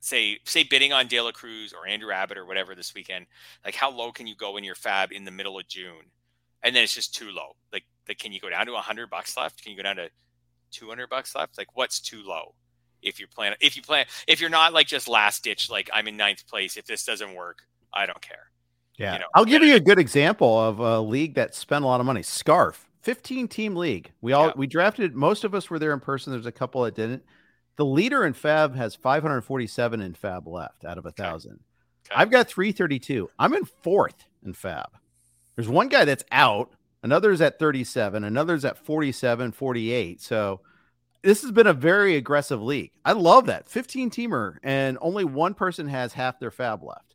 [0.00, 3.26] Say say bidding on De La Cruz or Andrew Abbott or whatever this weekend.
[3.64, 6.10] Like how low can you go in your FAAB in the middle of June,
[6.62, 7.56] and then it's just too low.
[7.72, 9.62] Like like can you go down to 100 bucks left?
[9.62, 10.08] Can you go down to
[10.72, 11.58] 200 bucks left?
[11.58, 12.54] Like what's too low?
[13.02, 16.08] If you plan if you plan if you're not like just last ditch like I'm
[16.08, 16.76] in ninth place.
[16.76, 17.62] If this doesn't work,
[17.92, 18.50] I don't care.
[18.98, 19.14] Yeah.
[19.14, 21.98] you know, I'll give you a good example of a league that spent a lot
[22.00, 22.22] of money.
[22.22, 24.12] Scarf, 15 team league.
[24.20, 24.52] We all Yeah.
[24.56, 26.32] we drafted most of us were there in person.
[26.32, 27.22] There's a couple that didn't.
[27.76, 31.60] The leader in FAAB has 547 in FAAB left out of a thousand.
[32.06, 32.14] Okay.
[32.20, 33.30] I've got 332.
[33.38, 34.86] I'm in fourth in FAAB.
[35.56, 40.20] There's one guy that's out, another's at 37, another's at 47, 48.
[40.20, 40.60] So
[41.22, 42.92] this has been a very aggressive league.
[43.04, 47.14] I love that 15 teamer, and only one person has half their FAAB left.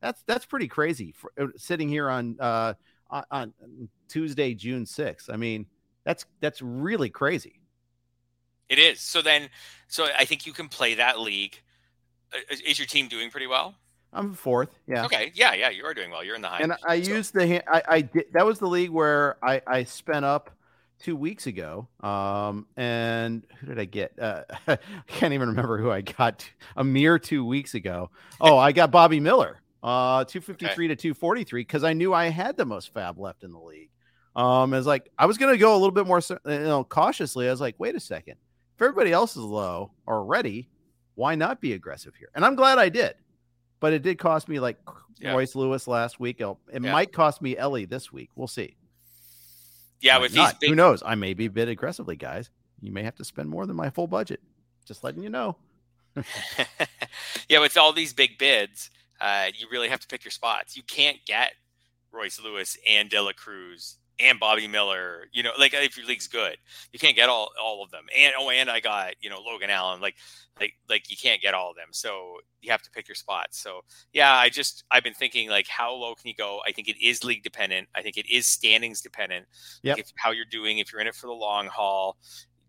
[0.00, 1.12] That's that's pretty crazy.
[1.12, 2.74] For, uh, sitting here on uh
[3.30, 3.52] on,
[4.08, 5.28] Tuesday, June 6th.
[5.32, 5.66] I mean,
[6.04, 7.60] that's that's really crazy.
[8.68, 9.00] It is.
[9.00, 9.48] So then,
[9.88, 11.60] so I think you can play that league.
[12.32, 13.74] Uh, Is is your team doing pretty well?
[14.12, 14.70] I'm fourth.
[14.86, 15.04] Yeah.
[15.04, 15.32] Okay.
[15.34, 15.54] Yeah.
[15.54, 15.70] Yeah.
[15.70, 16.22] You are doing well.
[16.24, 16.60] You're in the high.
[16.60, 17.64] and I So- used the hand.
[17.68, 18.26] I, I did.
[18.32, 20.50] That was the league where I I spent up
[21.00, 21.88] two weeks ago.
[22.00, 24.18] Um, and who did I get?
[24.18, 28.10] Uh, I can't even remember who I got a mere two weeks ago.
[28.40, 31.92] Oh, I got Bobby Miller, uh, two fifty three to two forty three because I
[31.92, 33.90] knew I had the most FAAB left in the league.
[34.36, 37.48] Um, it's like I was gonna go a little bit more, you know, cautiously.
[37.48, 38.36] I was like, wait a second,
[38.76, 40.68] if everybody else is low already,
[41.16, 42.28] why not be aggressive here?
[42.34, 43.14] And I'm glad I did.
[43.80, 44.76] But it did cost me like
[45.18, 45.32] Yeah.
[45.32, 46.36] Royce Lewis last week.
[46.40, 46.92] It'll- It Yeah.
[46.92, 48.28] might cost me Elly this week.
[48.36, 48.76] We'll see.
[50.00, 50.60] Yeah, with not.
[50.60, 51.02] these who knows?
[51.04, 52.50] I may be bid aggressively, guys.
[52.80, 54.40] You may have to spend more than my full budget.
[54.84, 55.56] Just letting you know.
[57.48, 60.76] yeah, with all these big bids, uh, you really have to pick your spots.
[60.76, 61.52] You can't get
[62.12, 65.26] Royce Lewis and De La Cruz and Bobby Miller.
[65.32, 66.38] You know, like if your league's mm-hmm.
[66.38, 66.56] good,
[66.92, 68.06] you can't get all all of them.
[68.16, 70.00] And oh, and I got you know Logan Allen.
[70.00, 70.16] Like
[70.60, 71.88] like like you can't get all of them.
[71.92, 73.60] So you have to pick your spots.
[73.60, 73.80] So
[74.12, 76.60] yeah, I just I've been thinking like how low can you go?
[76.66, 77.88] I think it is league dependent.
[77.94, 79.46] I think it is standings dependent.
[79.82, 79.96] Yep.
[79.96, 82.18] Like how you're doing, if you're in it for the long haul,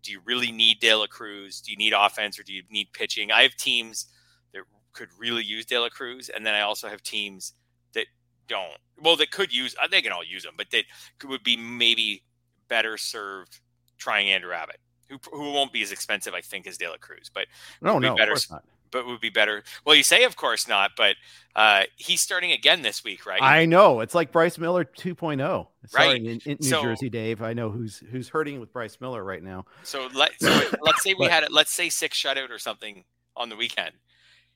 [0.02, 1.60] do you really need De La Cruz?
[1.60, 3.30] Do you need offense or do you need pitching?
[3.30, 4.06] I have teams
[4.52, 4.62] that
[4.92, 7.54] could really use De La Cruz, and then I also have teams
[7.94, 8.06] that
[8.48, 8.78] don't.
[9.02, 9.74] Well, that could use.
[9.82, 10.84] uh, They can all use them, but that
[11.18, 12.22] could, would be maybe
[12.68, 13.60] better served
[13.98, 17.30] trying Andrew Abbott, who who won't be as expensive, I think, as De La Cruz,
[17.32, 17.46] but
[17.80, 18.64] No, no, better of course not.
[18.90, 19.62] but would be better.
[19.84, 21.16] Well, you say of course not, but
[21.56, 23.40] uh, he's starting again this week, right?
[23.42, 24.00] I know.
[24.00, 25.38] It's like Bryce Miller 2.0.
[25.88, 26.16] Sorry, Right.
[26.20, 27.42] in, in New So- Jersey, Dave.
[27.42, 29.66] I know who's who's hurting with Bryce Miller right now.
[29.82, 30.48] So let so
[30.82, 31.52] let's say we But- had it.
[31.52, 33.04] Let's say six shutout or something
[33.36, 33.92] on the weekend.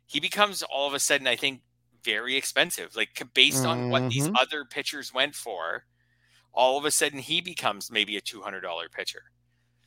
[0.06, 1.60] He becomes all of a sudden, I think,
[2.06, 2.96] very expensive.
[2.96, 4.36] Like based on what these Mhm.
[4.40, 5.84] other pitchers went for,
[6.54, 9.24] all of a sudden he becomes maybe a two hundred dollar pitcher.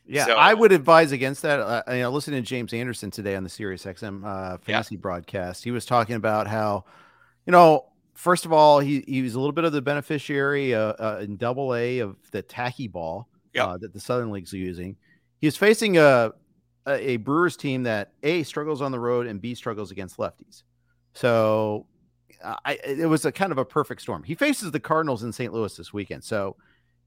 [0.06, 1.60] Yeah, So- I would advise against that.
[1.60, 5.64] Uh, you know, listening to James Anderson today on the Sirius XM uh, fantasy broadcast,
[5.64, 6.86] he was talking about how,
[7.46, 10.94] you know, first of all, he he was a little bit of the beneficiary uh,
[10.94, 13.66] uh, in Double A of the tacky ball Yep.
[13.68, 14.96] uh, that the Southern League's are using.
[15.42, 16.32] He was facing a,
[16.88, 20.64] a a Brewers team that a struggles on the road and b struggles against lefties.
[21.14, 21.86] So,
[22.44, 24.24] I it was a kind of a perfect storm.
[24.24, 25.54] He faces the Cardinals in St.
[25.54, 26.24] Louis this weekend.
[26.24, 26.56] So,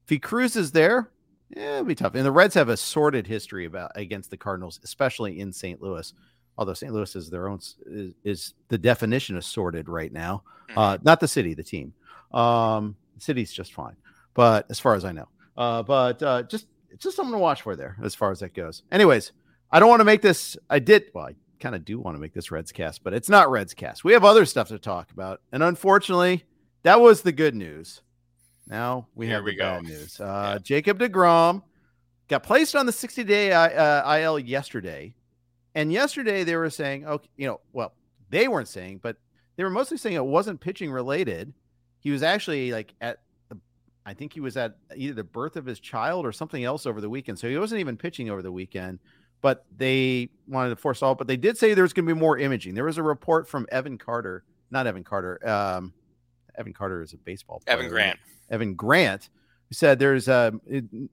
[0.03, 1.11] if he cruises there,
[1.49, 2.15] yeah, it'll be tough.
[2.15, 5.81] And the Reds have a sordid history about against the Cardinals, especially in St.
[5.81, 6.13] Louis.
[6.57, 6.93] Although St.
[6.93, 10.43] Louis is their own is, is the definition of sordid right now.
[10.75, 11.93] Uh, not the city, the team.
[12.31, 13.95] Um, the city's just fine,
[14.33, 17.75] but as far as I know, uh, but uh, just just something to watch for
[17.75, 18.83] there as far as that goes.
[18.91, 19.31] Anyways,
[19.71, 20.57] I don't want to make this.
[20.69, 21.05] I did.
[21.13, 23.73] Well, I kind of do want to make this Reds cast, but it's not Reds
[23.73, 24.03] cast.
[24.03, 26.43] We have other stuff to talk about, and unfortunately,
[26.83, 28.01] that was the good news.
[28.67, 29.63] Now we Here have we the go.
[29.63, 30.19] bad news.
[30.19, 30.57] Uh, Yeah.
[30.59, 31.63] Jacob DeGrom
[32.27, 35.15] got placed on the 60 day uh, IL yesterday.
[35.75, 37.93] And yesterday they were saying, okay, you know, well,
[38.29, 39.17] they weren't saying, but
[39.55, 41.53] they were mostly saying it wasn't pitching related.
[41.99, 43.57] He was actually like at the,
[44.05, 47.01] I think he was at either the birth of his child or something else over
[47.01, 47.39] the weekend.
[47.39, 48.99] So he wasn't even pitching over the weekend,
[49.43, 51.13] but they wanted to force all.
[51.13, 52.73] But they did say there's going to be more imaging.
[52.73, 55.37] There was a report from Evan Carter, not Evan Carter.
[55.47, 55.93] Um,
[56.57, 57.77] Evan Carter is a baseball player.
[57.77, 58.19] Evan Grant.
[58.49, 59.29] Evan Grant,
[59.67, 60.51] who said there's uh,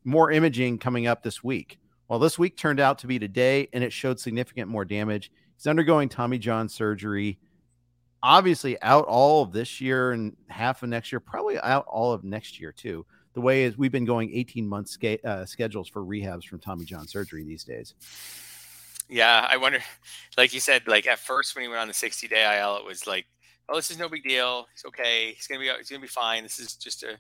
[0.05, 1.79] more imaging coming up this week.
[2.09, 5.33] Well, this week turned out to be today, and it showed significant more damage.
[5.57, 7.39] He's undergoing Tommy John surgery.
[8.23, 12.23] Obviously, out all of this year and half of next year, probably out all of
[12.23, 13.05] next year too.
[13.35, 16.85] The way is we've been going 18 month sca- uh, schedules for rehabs from Tommy
[16.85, 17.95] John surgery these days.
[19.09, 19.81] Yeah, I wonder.
[20.37, 22.85] Like you said, like at first when he went on the 60 day IL, it
[22.85, 23.27] was like,
[23.69, 24.67] oh, this is no big deal.
[24.75, 25.33] He's okay.
[25.35, 25.71] He's gonna be.
[25.79, 26.43] He's gonna be fine.
[26.43, 27.17] This is just a,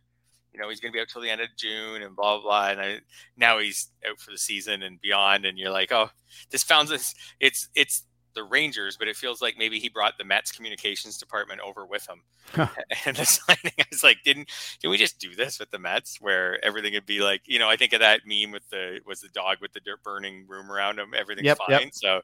[0.52, 2.42] you know, he's gonna be out till the end of June and blah blah.
[2.42, 2.68] blah.
[2.70, 2.98] And I,
[3.36, 5.44] now he's out for the season and beyond.
[5.44, 6.10] And you're like, oh,
[6.50, 6.90] this sounds.
[6.90, 8.02] this- It's it's
[8.34, 12.08] the Rangers, but it feels like maybe he brought the Mets communications department over with
[12.08, 12.22] him.
[13.06, 14.48] and the signing, I was like, didn't
[14.80, 17.68] did we just do this with the Mets where everything would be like, you know,
[17.68, 20.70] I think of that meme with the was the dog with the dirt burning room
[20.70, 21.70] around him, everything's Yep, fine.
[21.70, 21.82] yep.
[21.92, 22.20] So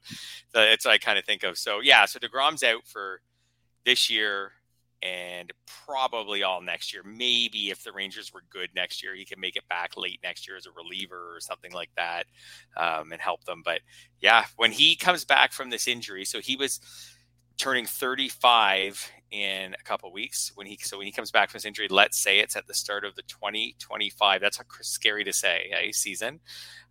[0.52, 1.58] that's what I kind of think of.
[1.58, 3.20] So yeah, so DeGrom's out for
[3.84, 4.52] this year
[5.02, 5.52] and
[5.86, 7.02] probably all next year.
[7.04, 10.46] Maybe if the Rangers were good next year, he can make it back late next
[10.48, 12.24] year as a reliever or something like that
[12.76, 13.62] um, and help them.
[13.64, 13.80] But
[14.20, 16.80] yeah, when he comes back from this injury, so he was
[17.58, 21.64] turning 35 in a couple weeks when he so when he comes back from his
[21.64, 25.90] injury let's say it's at the start of the 2025 that's scary to say eh,
[25.90, 26.38] season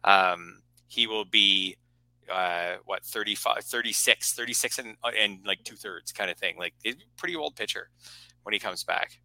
[0.04, 1.78] um, he will be
[2.32, 6.74] uh, what 35 36 36 and, and like two thirds kind of thing like
[7.18, 7.90] pretty old pitcher
[8.44, 9.20] when he comes back.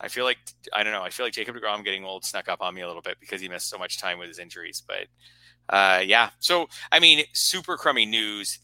[0.00, 0.38] I feel like
[0.72, 2.86] i don't know i feel like jacob DeGrom getting old snuck up on me a
[2.86, 5.06] little bit because he missed so much time with his injuries but
[5.70, 6.30] uh, yeah.
[6.38, 8.60] So i mean super crummy news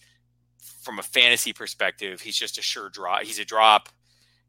[0.83, 2.21] from a fantasy perspective.
[2.21, 3.89] He's just a sure drop he's a drop.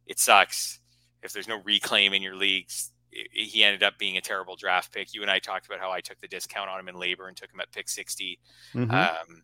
[0.05, 0.79] It sucks.
[1.23, 2.91] If there's no reclaim in your leagues
[3.31, 6.01] he ended up being a terrible draft pick you and i talked about how i
[6.01, 8.39] took the discount on him in LABR and took him at pick 60
[8.73, 8.91] Mhm.
[8.91, 9.43] um,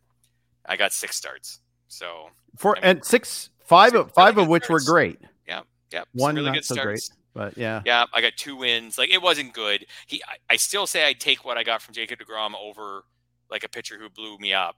[0.66, 1.58] I got six starts.
[1.88, 4.80] So four I mean, and six, five, six of five really of good which were
[4.80, 5.18] great.
[5.48, 6.04] yeah, Yeah.
[6.12, 7.00] One really not good so great.
[7.34, 8.96] But yeah, Yeah, I got two wins.
[8.98, 9.86] Like it wasn't good.
[10.06, 13.04] He, I, I still say I take what I got from Jacob Degrom over
[13.50, 14.76] like a pitcher who blew me up,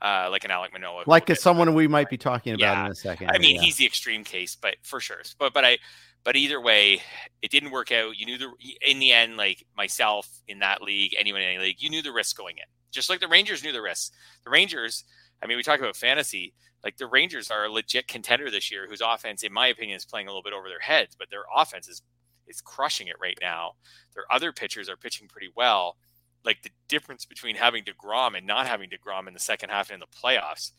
[0.00, 1.04] uh, like an Alek Manoah.
[1.06, 1.40] like we'll as get to.
[1.42, 2.86] someone we might be talking about Yeah.
[2.86, 3.30] in a second.
[3.30, 3.62] I mean, yeah.
[3.62, 5.22] he's the extreme case, but for sure.
[5.38, 5.78] But but I
[6.24, 7.02] but either way,
[7.40, 8.18] it didn't work out.
[8.18, 8.52] You knew the
[8.86, 12.12] in the end, like myself in that league, anyone in any league, you knew the
[12.12, 12.64] risk going in.
[12.90, 14.14] Just like the Rangers knew the risks.
[14.44, 15.04] The Rangers,
[15.42, 16.54] I mean, we talk about fantasy.
[16.84, 20.04] Like the Rangers are a legit contender this year, whose offense, in my opinion, is
[20.04, 22.02] playing a little bit over their heads, but their offense is
[22.46, 23.72] is crushing it right now.
[24.14, 25.96] Their other pitchers are pitching pretty well.
[26.44, 29.94] Like the difference between having Degrom and not having Degrom in the second half and
[29.94, 30.72] in the playoffs,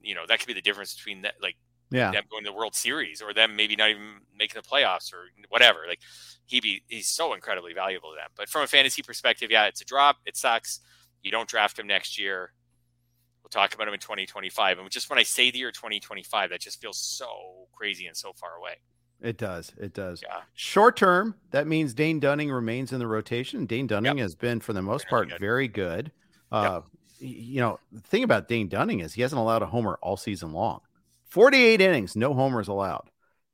[0.00, 1.56] you know, that could be the difference between that, like
[1.90, 2.10] yeah.
[2.12, 5.24] them going to the World Series or them maybe not even making the playoffs or
[5.48, 5.80] whatever.
[5.88, 6.00] Like
[6.46, 8.30] he be he's so incredibly valuable to them.
[8.36, 10.16] But from a fantasy perspective, yeah, it's a drop.
[10.26, 10.80] It sucks.
[11.22, 12.52] You don't draft him next year.
[13.42, 14.78] We'll talk about him in 2025.
[14.78, 18.32] And just when I say the year 2025, that just feels so crazy and so
[18.34, 18.74] far away.
[19.20, 19.72] It does.
[19.78, 20.22] It does.
[20.22, 20.38] Yeah.
[20.54, 23.66] Short term, that means Dane Dunning remains in the rotation.
[23.66, 25.40] Dane Dunning has been, for the most part, good.
[25.40, 26.10] very good.
[26.50, 26.80] Uh,
[27.20, 30.16] y- You know, the thing about Dane Dunning is he hasn't allowed a homer all
[30.16, 30.80] season long.
[31.30, 33.08] 48 innings, no homers allowed.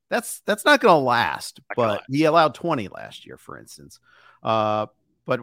[0.09, 1.61] That's that's not going to last.
[1.71, 2.05] Not But last.
[2.09, 3.99] he allowed 20 last year, for instance.
[4.43, 4.87] Uh,
[5.25, 5.41] but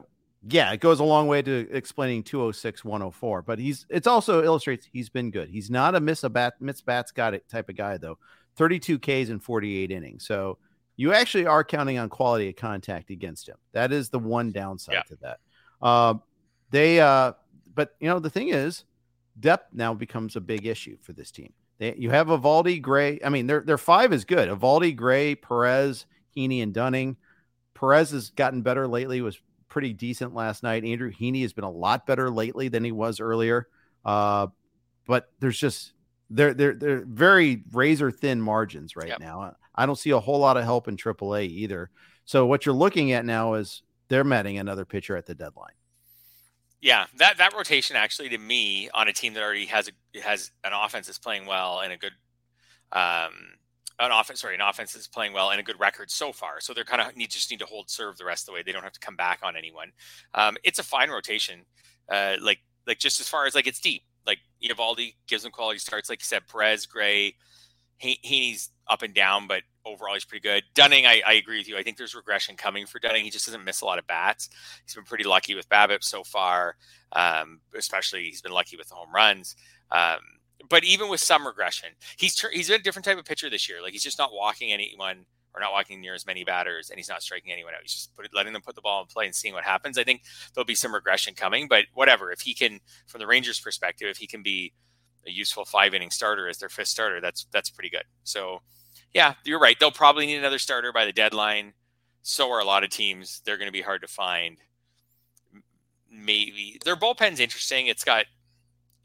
[0.48, 3.41] yeah, it goes a long way to explaining 206 104.
[3.41, 5.50] But he's it's also illustrates he's been good.
[5.50, 8.17] He's not a miss a bat miss bats got it type of guy though.
[8.56, 10.26] 32 Ks in 48 innings.
[10.26, 10.58] So
[10.96, 13.58] you actually are counting on quality of contact against him.
[13.72, 15.02] That is the one downside Yeah.
[15.08, 15.39] to that.
[15.82, 16.13] Uh,
[16.69, 17.34] they, uh,
[17.74, 18.86] but you know, the thing is,
[19.39, 21.52] depth now becomes a big issue for this team.
[21.79, 23.19] They, you have Eovaldi, Gray.
[23.23, 24.49] I mean, their their five is good.
[24.49, 26.05] Eovaldi, Gray, Perez,
[26.36, 27.17] Heaney, and Dunning.
[27.73, 29.21] Perez has gotten better lately.
[29.21, 30.83] Was pretty decent last night.
[30.86, 33.67] Andrew Heaney has been a lot better lately than he was earlier.
[34.05, 34.47] Uh,
[35.07, 35.93] but there's just
[36.29, 39.19] they're they're they're very razor thin margins right Yep.
[39.19, 39.55] now.
[39.75, 41.89] I don't see a whole lot of help in AAA either.
[42.25, 45.73] So what you're looking at now is they're metting another pitcher at the deadline.
[46.84, 50.52] Yeah, that that rotation actually to me on a team that already has a has
[50.65, 52.12] an offense that's playing well and a good
[52.91, 53.32] um
[54.00, 56.60] an offense sorry an offense that's playing well and a good record so far.
[56.60, 58.63] So they're kind of need just need to hold serve the rest of the way.
[58.65, 59.93] They don't have to come back on anyone.
[60.34, 61.62] Um, it's a fine rotation.
[62.12, 64.04] Uh, like like just as far as like it's deep.
[64.28, 67.36] Like Eovaldi gives them quality starts, like you said, Perez, Gray,
[67.97, 70.63] he, he's up and down, but overall he's pretty good.
[70.73, 71.77] Dunning, I, I, agree with you.
[71.77, 73.23] I think there's regression coming for Dunning.
[73.23, 74.49] He just doesn't miss a lot of bats.
[74.86, 76.75] He's been pretty lucky with BABIP so far,
[77.13, 79.56] um, especially he's been lucky with the home runs.
[79.91, 80.19] Um,
[80.69, 83.82] but even with some regression, he's he's a different type of pitcher this year.
[83.82, 87.10] Like he's just not walking anyone or not walking near as many batters, and he's
[87.10, 87.82] not striking anyone out.
[87.82, 89.97] He's just put, letting them put the ball in play and seeing what happens.
[89.97, 92.32] I think there'll be some regression coming, but whatever.
[92.32, 94.73] If he can, from the Rangers' perspective, if he can be
[95.27, 98.05] a useful five inning starter as their fifth starter, that's that's pretty good.
[98.23, 98.62] So
[99.13, 99.79] yeah, you're right.
[99.79, 101.73] They'll probably need another starter by the deadline.
[102.23, 103.41] So are a lot of teams.
[103.45, 104.57] They're going to be hard to find.
[106.09, 107.88] Maybe their bullpen's interesting.
[107.88, 108.25] It's got,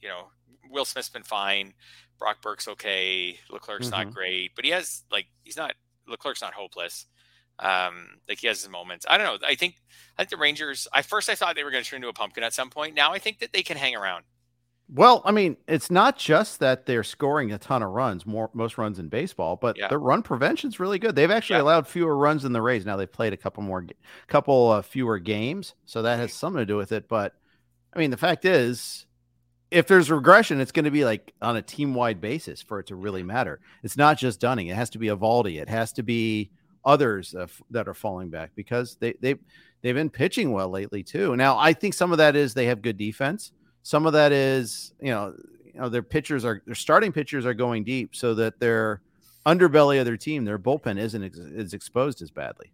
[0.01, 0.29] you know,
[0.71, 1.75] Will Smith's been fine.
[2.19, 3.39] Brock Burke's okay.
[3.51, 4.07] Leclerc's mm-hmm.
[4.07, 5.75] not great, but he has like he's not
[6.07, 7.07] Leclerc's not hopeless.
[7.61, 9.05] Um, like he has his moments.
[9.09, 9.47] I don't know.
[9.47, 9.77] I think
[10.17, 10.87] I think the Rangers.
[10.93, 12.95] I first I thought they were going to turn into a pumpkin at some point.
[12.95, 14.25] Now I think that they can hang around.
[14.91, 18.79] Well, I mean, it's not just that they're scoring a ton of runs, more most
[18.79, 19.89] runs in baseball, but yeah.
[19.89, 21.15] their run prevention's really good.
[21.15, 21.63] They've actually yeah.
[21.63, 22.87] allowed fewer runs than the Rays.
[22.87, 23.87] Now they've played a couple more,
[24.29, 27.07] couple uh, fewer games, so that has something to do with it.
[27.07, 27.35] But
[27.93, 29.07] I mean, the fact is,
[29.71, 32.87] if there's regression, it's going to be like on a team wide basis for it
[32.87, 33.61] to really matter.
[33.83, 35.61] It's not just Dunning; it has to be Eovaldi.
[35.61, 36.51] It has to be
[36.85, 39.35] others uh, that are falling back because they they
[39.83, 41.37] they've been pitching well lately too.
[41.37, 43.53] Now, I think some of that is they have good defense.
[43.83, 47.55] Some of that is, you know, you know, their pitchers are their starting pitchers are
[47.55, 49.01] going deep so that their
[49.47, 52.73] underbelly of their team, their bullpen isn't ex- is exposed as badly.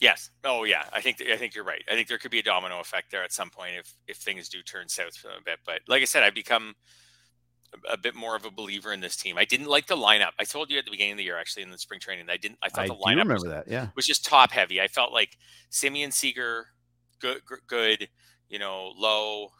[0.00, 0.30] Yes.
[0.44, 0.84] Oh, yeah.
[0.92, 1.82] I think I think you're right.
[1.90, 4.48] I think there could be a domino effect there at some point if if things
[4.48, 5.58] do turn south for them a bit.
[5.66, 6.74] But like I said, I've become
[7.74, 9.36] a, a bit more of a believer in this team.
[9.36, 10.32] I didn't like the lineup.
[10.38, 12.38] I told you at the beginning of the year, actually, in the spring training, I
[12.38, 12.58] didn't.
[12.62, 13.68] I thought I the lineup remember was, that.
[13.68, 14.80] Yeah, was just top heavy.
[14.80, 15.36] I felt like
[15.70, 16.66] Semien Seager,
[17.20, 18.08] good, good.
[18.48, 19.50] You know, low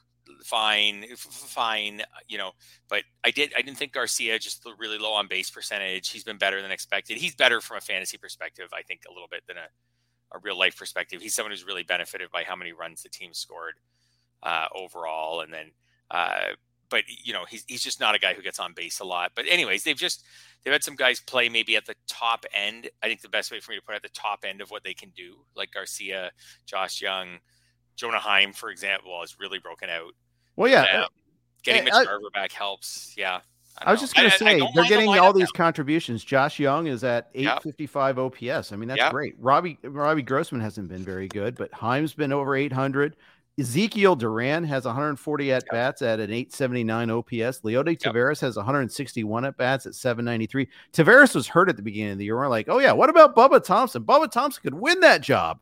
[0.45, 2.53] fine, fine, you know.
[2.89, 6.11] But I did, I didn't think Garcia just really low on base percentage.
[6.11, 7.19] He's been better than expected.
[7.19, 10.59] He's better from a fantasy perspective, I think, a little bit than a, a real
[10.59, 11.21] life perspective.
[11.21, 13.75] He's someone who's really benefited by how many runs the team scored
[14.43, 15.71] uh, overall, and then.
[16.11, 16.55] Uh,
[16.91, 19.31] but you know he's he's just not a guy who gets on base a lot.
[19.35, 20.25] But anyways, they've just
[20.65, 22.91] they've had some guys play maybe at the top end.
[23.03, 24.71] I think the best way for me to put it at the top end of
[24.71, 26.33] what they can do, like Garcia,
[26.67, 27.39] Josh Jung,
[28.01, 30.15] Jonah Heim, for example, has really broken out.
[30.57, 31.03] Well, yeah.
[31.03, 31.09] Um,
[31.63, 33.15] getting Mitch Garver back helps.
[33.17, 33.41] Yeah.
[33.79, 35.65] I, I was just going to say they're getting the all these now.
[35.65, 36.25] contributions.
[36.25, 38.57] Josh Jung is at 855 yep.
[38.59, 38.73] OPS.
[38.73, 39.13] I mean, that's yep.
[39.13, 39.35] great.
[39.39, 43.17] Robbie Robbie Grossman hasn't been very good, but Heim's been over 800.
[43.59, 46.15] Ezekiel Duran has 140 at bats yep.
[46.15, 47.61] at an 879 OPS.
[47.61, 50.67] Leody Taveras has 161 at bats at 793.
[50.95, 52.37] Taveras was hurt at the beginning of the year.
[52.37, 54.05] We're like, oh yeah, what about Bubba Thompson?
[54.05, 55.61] Bubba Thompson could win that job.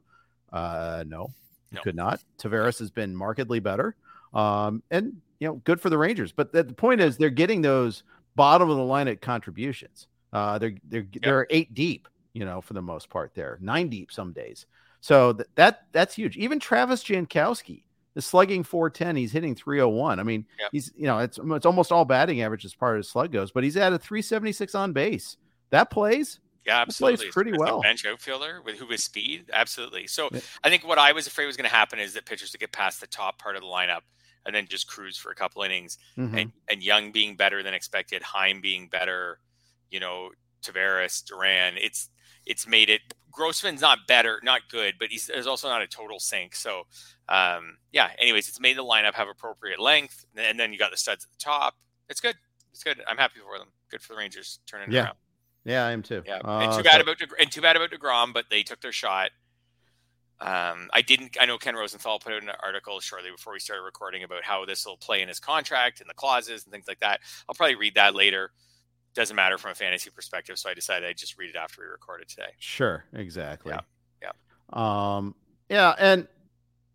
[0.52, 1.32] Uh, no,
[1.72, 1.80] no.
[1.82, 2.22] could not.
[2.38, 3.96] Taveras has been markedly better.
[4.34, 6.32] Um, and you know, good for the Rangers.
[6.32, 8.02] But the, the point is, they're getting those
[8.36, 10.08] bottom of the line at contributions.
[10.32, 11.22] Uh, they're they're yep.
[11.22, 13.34] they're eight deep, you know, for the most part.
[13.34, 14.66] There, nine deep some days.
[15.00, 16.36] So th- that that's huge.
[16.36, 17.82] Even Travis Jankowski
[18.14, 19.16] is slugging 410.
[19.16, 20.18] He's hitting 301.
[20.18, 20.70] I mean, yep.
[20.72, 23.64] he's you know, it's it's almost all batting average as far as slug goes, but
[23.64, 25.36] he's at a 376 on base.
[25.70, 26.40] That plays.
[26.68, 27.16] Yeah, absolutely.
[27.16, 27.80] Plays pretty well.
[27.80, 30.06] bench outfielder with who has speed, absolutely.
[30.06, 30.40] So yeah.
[30.62, 32.72] I think what I was afraid was going to happen is that pitchers would get
[32.72, 34.00] past the top part of the lineup
[34.44, 36.36] and then just cruise for a couple innings, mm-hmm.
[36.36, 39.38] and and Jung being better than expected, Heim being better,
[39.90, 40.28] you know,
[40.62, 41.78] Taveras, Duran.
[41.78, 42.10] It's
[42.44, 43.00] it's made it.
[43.32, 46.54] Grossman's not better, not good, but he's there's also not a total sink.
[46.54, 46.82] So
[47.30, 48.10] um, yeah.
[48.18, 51.30] Anyways, it's made the lineup have appropriate length, and then you got the studs at
[51.30, 51.76] the top.
[52.10, 52.36] It's good.
[52.72, 53.02] It's good.
[53.08, 53.68] I'm happy for them.
[53.90, 55.04] Good for the Rangers turning yeah.
[55.04, 55.16] around.
[55.68, 56.22] Yeah, I am too.
[56.26, 57.00] Yeah, uh, and too bad so...
[57.00, 59.30] about and too bad about deGrom, but they took their shot.
[60.40, 61.36] Um, I didn't.
[61.38, 64.64] I know Ken Rosenthal put out an article shortly before we started recording about how
[64.64, 67.20] this will play in his contract and the clauses and things like that.
[67.48, 68.50] I'll probably read that later.
[69.14, 71.88] Doesn't matter from a fantasy perspective, so I decided I'd just read it after we
[71.88, 72.50] recorded today.
[72.58, 73.72] Sure, exactly.
[73.72, 73.80] Yeah,
[74.22, 75.34] yeah, um,
[75.68, 76.28] yeah, and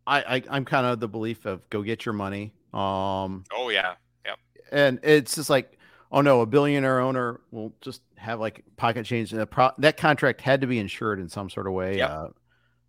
[0.07, 2.53] I, I I'm kind of the belief of go get your money.
[2.73, 4.39] Um, oh yeah, yep.
[4.71, 5.77] And it's just like
[6.13, 9.33] oh no, a billionaire owner will just have like pocket change.
[9.33, 11.97] And pro- that contract had to be insured in some sort of way.
[11.97, 12.09] Yep.
[12.09, 12.27] Uh,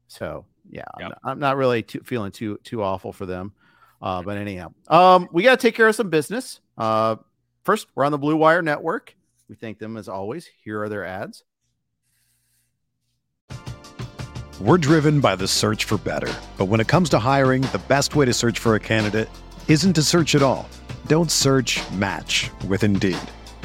[0.07, 1.05] so yeah, yep.
[1.05, 3.53] I'm, not, I'm, not, really too, feeling too too awful for them.
[4.01, 6.61] Uh, but anyhow, um, we got to take care of some business.
[6.79, 7.17] Uh,
[7.65, 9.15] first, we're on the Blue Wire Network.
[9.49, 10.49] We thank them as always.
[10.63, 11.45] Here are their ads.
[14.61, 18.15] We're driven by the search for better, but when it comes to hiring, the best
[18.15, 19.29] way to search for a candidate
[19.67, 20.69] isn't to search at all.
[21.07, 21.81] Don't search.
[21.93, 23.19] Match with Indeed.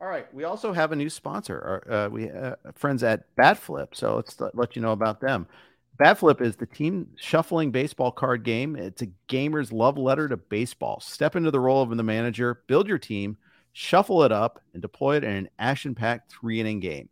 [0.00, 0.32] All right.
[0.34, 1.82] We also have a new sponsor.
[1.88, 3.94] Uh, we uh, friends at Batflip.
[3.94, 5.46] So let's let you know about them.
[5.98, 8.76] Batflip is the team shuffling baseball card game.
[8.76, 11.00] It's a gamer's love letter to baseball.
[11.00, 13.38] Step into the role of the manager, build your team,
[13.72, 17.08] shuffle it up, and deploy it in an action-packed three-inning game.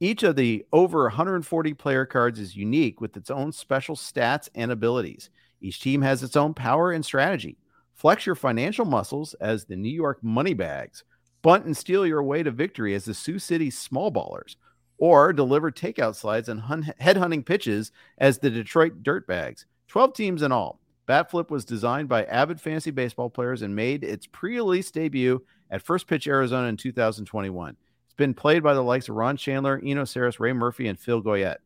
[0.00, 4.72] Each of the over 140 player cards is unique with its own special stats and
[4.72, 5.28] abilities.
[5.60, 7.58] Each team has its own power and strategy.
[7.94, 11.04] Flex your financial muscles as the New York Moneybags
[11.44, 14.56] bunt and steal your way to victory as the Sioux City Small Ballers,
[14.96, 19.66] or deliver takeout slides and hun- headhunting pitches as the Detroit Dirtbags.
[19.88, 20.80] 12 teams in all.
[21.06, 26.06] Batflip was designed by avid fantasy baseball players and made its pre-release debut at First
[26.06, 27.76] Pitch Arizona in 2021.
[28.06, 31.22] It's been played by the likes of Ron Shandler, Eno Sarris, Ray Murphy, and Phil
[31.22, 31.58] Goyette.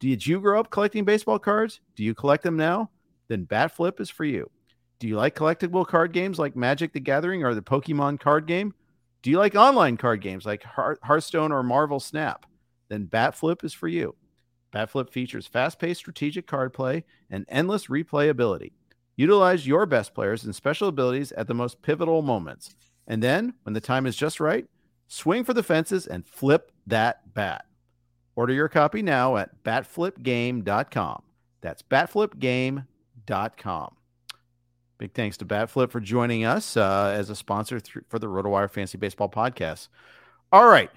[0.00, 1.80] Did you grow up collecting baseball cards?
[1.94, 2.90] Do you collect them now?
[3.28, 4.50] Then Batflip is for you.
[4.98, 8.74] Do you like collectible card games like Magic the Gathering or the Pokemon card game?
[9.22, 12.44] Do you like online card games like Hearthstone or Marvel Snap?
[12.88, 14.16] Then Batflip is for you.
[14.74, 18.72] Batflip features fast paced strategic card play and endless replayability.
[19.16, 22.74] Utilize your best players and special abilities at the most pivotal moments.
[23.06, 24.66] And then, when the time is just right,
[25.06, 27.66] swing for the fences and flip that bat.
[28.34, 31.22] Order your copy now at batflipgame.com.
[31.60, 33.96] That's batflipgame.com.
[35.02, 38.70] Big thanks to Batflip for joining us uh, as a sponsor th- for the RotoWire
[38.70, 39.88] Fantasy Baseball podcast.
[40.52, 40.92] All right.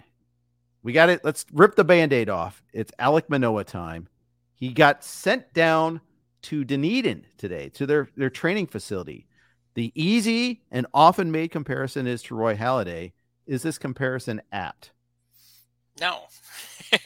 [0.84, 1.22] We got it.
[1.26, 2.62] Let's rip the band aid off.
[2.72, 4.08] It's Alek Manoah time.
[4.54, 6.02] He got sent down
[6.44, 9.26] to Dunedin today to their, their training facility.
[9.74, 13.14] The easy and often made comparison is to Roy Halladay.
[13.48, 14.92] Is this comparison apt?
[16.00, 16.26] No.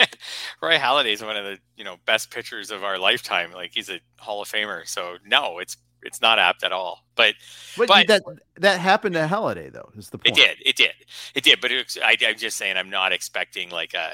[0.61, 3.53] Roy Halladay is one of the you know best pitchers of our lifetime.
[3.53, 4.85] Like he's a Hall of Famer.
[4.85, 7.05] So no, it's it's not apt at all.
[7.15, 7.35] But
[7.77, 8.23] but, but that
[8.57, 9.91] that happened to Halladay though.
[9.97, 10.37] Is the point?
[10.37, 10.57] It did.
[10.65, 10.93] It did.
[11.35, 11.61] It did.
[11.61, 14.13] But it, I, am just saying, I'm not expecting like a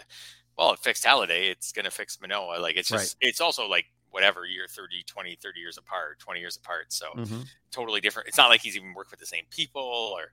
[0.57, 1.51] well, it fixed Halladay.
[1.51, 2.59] It's going to fix Manoah.
[2.59, 3.29] Like it's just right.
[3.29, 7.41] it's also like whatever year 30 20 30 years apart 20 years apart so mm-hmm.
[7.69, 10.31] totally different it's not like he's even worked with the same people or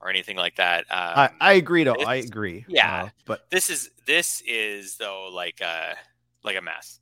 [0.00, 3.70] or anything like that um, I, I agree though i agree yeah uh, but this
[3.70, 5.94] is this is though like a
[6.42, 6.98] like a mess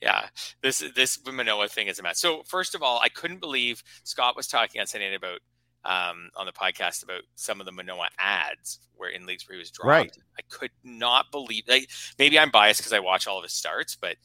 [0.00, 0.26] yeah,
[0.62, 2.18] this this Manoah thing is a mess.
[2.18, 5.40] So first of all, I couldn't believe Scott was talking on Sunday about
[5.84, 9.58] um, on the podcast about some of the Manoah ads where in leagues where he
[9.58, 9.88] was dropped.
[9.88, 10.16] Right.
[10.38, 13.96] I could not believe like maybe I'm biased because I watch all of his starts,
[13.96, 14.16] but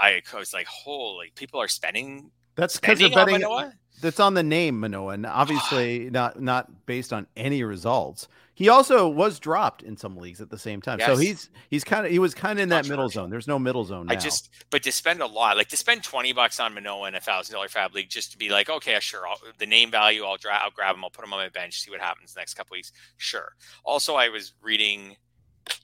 [0.00, 2.30] I, I was like, holy, people are spending.
[2.54, 3.72] That's because they're on betting.
[4.00, 8.28] That's on the name Manoah, and obviously not not based on any results.
[8.58, 12.04] He also was dropped in some leagues at the same time, so he's he's kind
[12.04, 13.22] of he was kind of in that middle Controversial.
[13.22, 13.30] zone.
[13.30, 14.14] There's no middle zone now.
[14.14, 17.14] I just, but to spend a lot, like to spend twenty bucks on Manoah in
[17.14, 19.92] a thousand dollar FAAB league, just to be like, okay, uh, sure, I'll, the name
[19.92, 22.34] value, I'll, dra- I'll grab him, I'll put him on my bench, see what happens
[22.34, 22.90] the next couple weeks.
[23.16, 23.52] Sure.
[23.84, 25.14] Also, I was reading.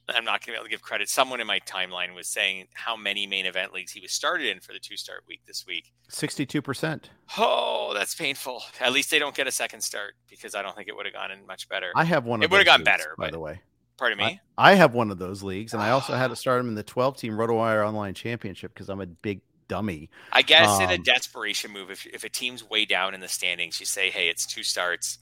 [0.09, 1.09] I'm not going to be able to give credit.
[1.09, 4.61] Someone in my timeline was saying how many main event leagues he was started in
[4.61, 5.93] for the two start week this week.
[6.09, 7.11] sixty-two percent.
[7.39, 8.63] Oh, that's painful.
[8.81, 11.15] At least they don't get a second start because I don't think it would have
[11.15, 11.91] gone in much better.
[11.97, 12.43] I have one.
[12.43, 13.61] It of would've those gone leagues, better, by the way.
[13.97, 14.41] Pardon me.
[14.59, 16.75] I, I have one of those leagues, and I also had to start him in
[16.75, 20.11] the 12 team RotoWire Online Championship because I'm a big dummy.
[20.33, 23.29] I guess in a Um, desperation move, if, if a team's way down in the
[23.29, 25.19] standings, you say, hey, it's two starts.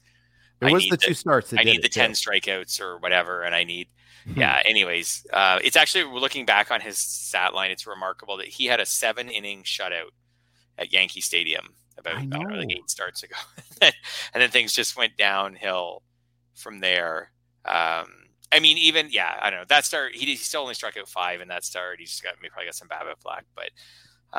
[0.59, 1.51] It I was need the the- two starts.
[1.51, 1.99] That I did need the it, too.
[1.99, 3.43] 10 strikeouts or whatever.
[3.43, 3.89] And I need.
[4.35, 7.71] Yeah, anyways, uh, it's actually, looking back on his stat line.
[7.71, 10.11] It's remarkable that he had a seven inning shutout
[10.77, 13.35] at Yankee Stadium about, I I don't know, like eight starts ago.
[13.81, 13.93] and
[14.33, 16.01] then things just went downhill
[16.55, 17.31] from there.
[17.65, 18.07] Um,
[18.51, 19.65] I mean, even, yeah, I don't know.
[19.67, 21.99] That start, he, he still only struck out five in that start.
[21.99, 23.69] He's got, he probably got some BABIP black, but,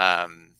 [0.00, 0.50] um,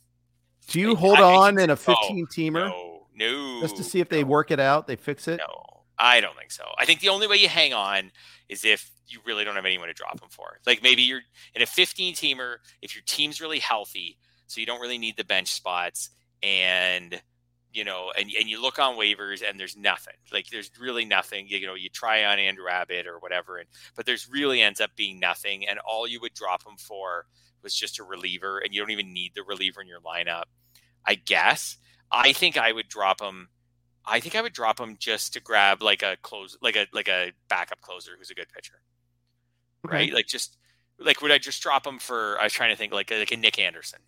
[0.68, 3.61] Do you I- hold on in a oh, 15 teamer no, no.
[3.61, 4.87] just to see if they work it out?
[4.87, 5.39] They fix it?
[5.39, 6.64] No, I don't think so.
[6.78, 8.11] I think the only way you hang on
[8.49, 10.59] is if you really don't have anyone to drop them for.
[10.66, 11.20] Like maybe you're
[11.55, 15.24] in a 15 teamer, if your team's really healthy, so you don't really need the
[15.24, 16.11] bench spots,
[16.42, 17.20] and
[17.72, 20.14] you know, and and you look on waivers and there's nothing.
[20.32, 21.47] Like there's really nothing.
[21.49, 24.90] You, know, you try on Andrew Abbott or whatever, and but there's really ends up
[24.97, 27.26] being nothing, and all you would drop them for
[27.62, 30.45] was just a reliever, and you don't even need the reliever in your lineup.
[31.07, 31.76] I guess.
[32.12, 33.49] I think I would drop him.
[34.07, 37.09] I think I would drop him just to grab like a close, like a like
[37.09, 38.80] a backup closer who's a good pitcher,
[39.86, 39.96] Okay.
[39.96, 40.12] right?
[40.12, 40.57] Like just
[40.98, 42.38] like would I just drop him for?
[42.40, 44.00] I was trying to think like a, like a Nick Anderson,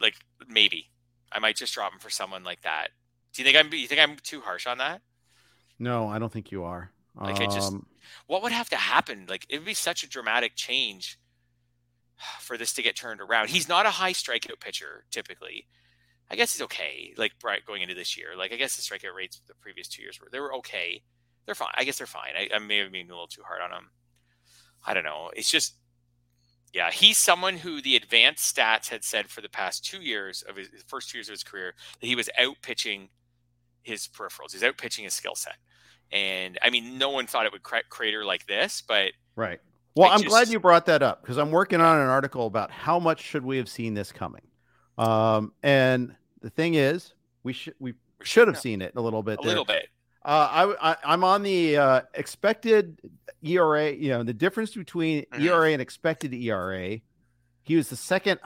[0.00, 0.14] like
[0.48, 0.90] maybe
[1.32, 2.88] I might just drop him for someone like that.
[3.32, 3.72] Do you think I'm?
[3.72, 5.02] You think I'm too harsh on that?
[5.78, 6.90] No, I don't think you are.
[7.20, 7.86] Like, I just- Um,
[8.26, 9.26] What would have to happen?
[9.28, 11.18] Like it would be such a dramatic change
[12.40, 13.50] for this to get turned around.
[13.50, 15.66] He's not a high strikeout pitcher typically.
[16.30, 17.14] I guess he's okay.
[17.16, 20.02] Like right going into this year, like I guess the strikeout rates the previous two
[20.02, 21.02] years were they were okay.
[21.46, 21.72] They're fine.
[21.76, 22.32] I guess they're fine.
[22.38, 23.90] I, I may have been a little too hard on him.
[24.86, 25.30] I don't know.
[25.36, 25.74] It's just,
[26.72, 30.56] yeah, he's someone who the advanced stats had said for the past two years of
[30.56, 33.10] his, his first two years of his career that he was out pitching
[33.82, 34.52] his peripherals.
[34.52, 35.56] He's out pitching his skill set.
[36.10, 39.60] And I mean, no one thought it would cra- crater like this, but right.
[39.96, 42.70] Well, I I'm glad you brought that up because I'm working on an article about
[42.70, 44.42] how much should we have seen this coming.
[44.98, 49.34] Um, and the thing is, we should we should have seen it a little bit.
[49.38, 49.48] a there.
[49.48, 49.88] little bit.
[50.24, 53.00] Uh, I, I I'm on the uh, expected
[53.42, 53.90] ERA.
[53.92, 55.40] You know the difference between Mhm.
[55.42, 57.00] ERA and expected ERA.
[57.62, 58.40] He was the second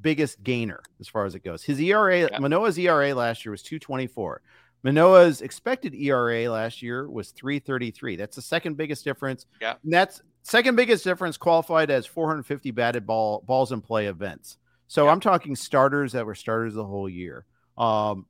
[0.00, 1.62] biggest gainer as far as it goes.
[1.62, 2.38] His ERA, Yeah.
[2.38, 4.40] Manoah's ERA last year was 224.
[4.82, 8.16] Manoah's expected ERA last year was 333.
[8.16, 9.46] That's the second biggest difference.
[9.60, 9.74] Yeah.
[9.82, 14.58] And that's second biggest difference qualified as 450 batted ball balls in play events.
[14.88, 15.12] So Yeah.
[15.12, 17.44] I'm talking starters that were starters the whole year.
[17.78, 18.26] Um,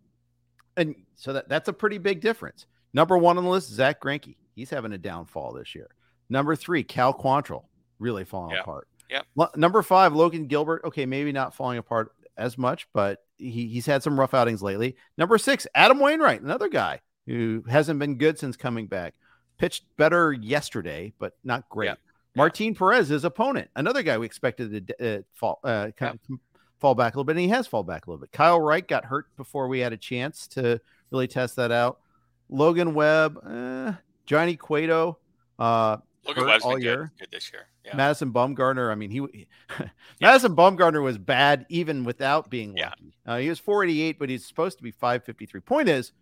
[0.76, 2.66] and so that, that's a pretty big difference.
[2.92, 4.36] Number one on the list, Zack Greinke.
[4.54, 5.88] He's having a downfall this year.
[6.28, 7.64] Number three, Cal Quantrill,
[7.98, 8.61] really falling Yeah.
[8.62, 8.88] apart.
[9.11, 9.26] Yep.
[9.36, 10.82] Lo- Number five, Logan Gilbert.
[10.84, 14.96] Okay, maybe not falling apart as much, but he, he's had some rough outings lately.
[15.16, 19.14] Number six, Adam Wainwright, another guy who hasn't been good since coming back.
[19.59, 21.86] Pitched better yesterday, but not great.
[21.86, 21.94] Yeah.
[22.37, 26.39] Martin Perez, his opponent, another guy we expected to uh, fall uh, kind of
[26.78, 28.30] fall back a little bit, and he has fall back a little bit.
[28.32, 30.80] Kyle Wright got hurt before we had a chance to
[31.11, 32.01] really test that out.
[32.49, 33.93] Logan Webb, eh,
[34.26, 35.18] Johnny Cueto,
[35.59, 37.12] uh, Logan Webb's all year.
[37.16, 37.62] good, good this year.
[37.84, 37.97] Yeah.
[37.97, 38.91] Madison Bumgarner.
[38.91, 39.47] I mean, he
[40.20, 42.91] Madison Bumgarner was bad even without being Yeah.
[42.91, 43.16] lucky.
[43.24, 45.61] Uh, he was 488, but he's supposed to be 553.
[45.61, 46.12] Point is,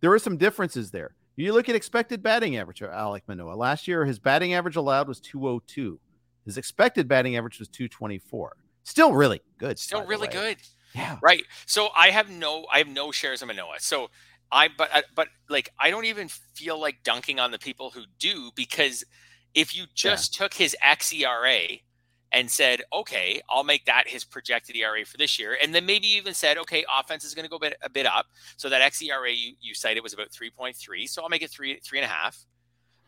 [0.00, 1.14] there are some differences there.
[1.36, 3.54] You look at expected batting average of Alek Manoah.
[3.54, 5.98] Last year, his batting average allowed was 202.
[6.44, 8.56] His expected batting average was 224.
[8.84, 9.78] Still really good.
[9.78, 10.58] Still really good.
[10.94, 11.18] Yeah.
[11.22, 11.42] Right.
[11.66, 13.80] So I have no I have no shares of Manoah.
[13.80, 14.10] So
[14.52, 18.04] I but I- but like I don't even feel like dunking on the people who
[18.20, 19.02] do because
[19.54, 21.80] if you just took his xERA
[22.34, 26.06] and said, "Okay, I'll make that his projected ERA for this year," and then maybe
[26.08, 28.26] even said, "Okay, offense is going to go a bit, a bit up,"
[28.56, 31.50] so that xERA you, you cited was about three point three, so I'll make it
[31.50, 32.44] three three and a half.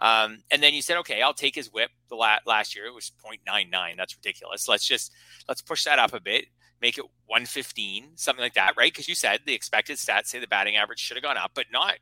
[0.01, 2.95] Um, and then you said, "Okay, I'll take his WHIP." The la- last year it
[2.95, 3.97] was 0.99.
[3.97, 4.69] That's ridiculous.
[4.69, 5.13] Let's just
[5.49, 6.47] let's push that up a bit
[6.81, 8.93] make it 115, something like that, right?
[8.93, 11.67] Because you said the expected stats say the batting average should have gone up, but
[11.73, 11.95] not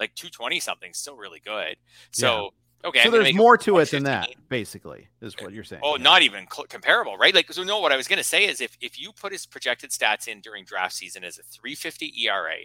[0.00, 1.76] like 220 something, still really good.
[2.12, 2.48] So, yeah.
[2.84, 3.02] Okay.
[3.04, 5.82] So there's more to it than that, basically, is what you're saying.
[5.84, 6.02] Oh, yeah.
[6.02, 7.34] not even cl- comparable, right?
[7.34, 9.46] Like, so no, what I was going to say is if, if you put his
[9.46, 12.56] projected stats in during draft season as a 350 ERA,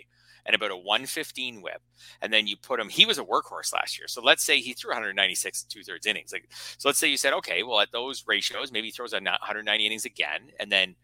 [0.46, 1.82] and about a 115 whip.
[2.22, 4.08] And then you put him, he was a workhorse last year.
[4.08, 6.34] So let's say he threw 196 two thirds innings.
[6.34, 9.86] Like, so let's say you said, okay, well, at those ratios, maybe he throws 190
[9.86, 10.52] innings again.
[10.60, 10.96] And then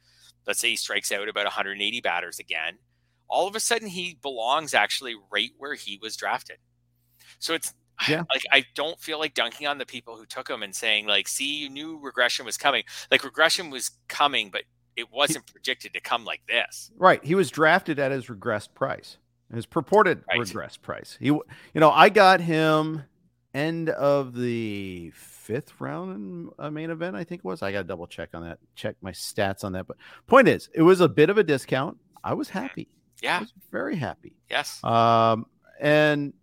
[0.46, 2.80] let's say he strikes out about 180 batters again,
[3.30, 6.58] all of a sudden he belongs actually right where he was drafted.
[7.38, 7.74] So it's
[8.08, 8.24] yeah.
[8.32, 11.28] like I don't feel like dunking on the people who took him and saying like,
[11.28, 12.84] see, you knew regression was coming.
[13.12, 14.64] Like regression was coming, but
[14.96, 16.92] it wasn't predicted to come like this.
[16.98, 17.24] Right.
[17.24, 19.18] He was drafted at his regressed price.
[19.54, 20.40] His purported right.
[20.40, 21.18] regress price.
[21.20, 21.44] He, you
[21.74, 23.04] know, I got him
[23.54, 27.64] end of the fifth round in a main event, I think it was.
[27.64, 29.88] I got to double check on that, check my stats on that.
[29.88, 29.98] But
[30.28, 31.98] point is, it was a bit of a discount.
[32.24, 32.90] I was happy.
[33.22, 33.40] Yeah.
[33.40, 34.36] Was very happy.
[34.50, 34.84] Yes.
[34.84, 35.46] Um,
[35.80, 36.34] and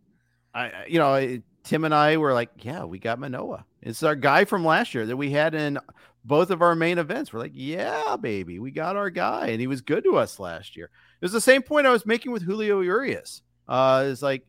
[0.56, 3.66] I, you know, Tim and I were like, yeah, we got Manoah.
[3.82, 5.78] It's our guy from last year that we had in
[6.24, 7.32] both of our main events.
[7.32, 9.48] We're like, yeah, baby, we got our guy.
[9.48, 10.86] And he was good to us last year.
[10.86, 13.42] It was the same point I was making with Julio Urias.
[13.68, 14.46] Uh, it's like,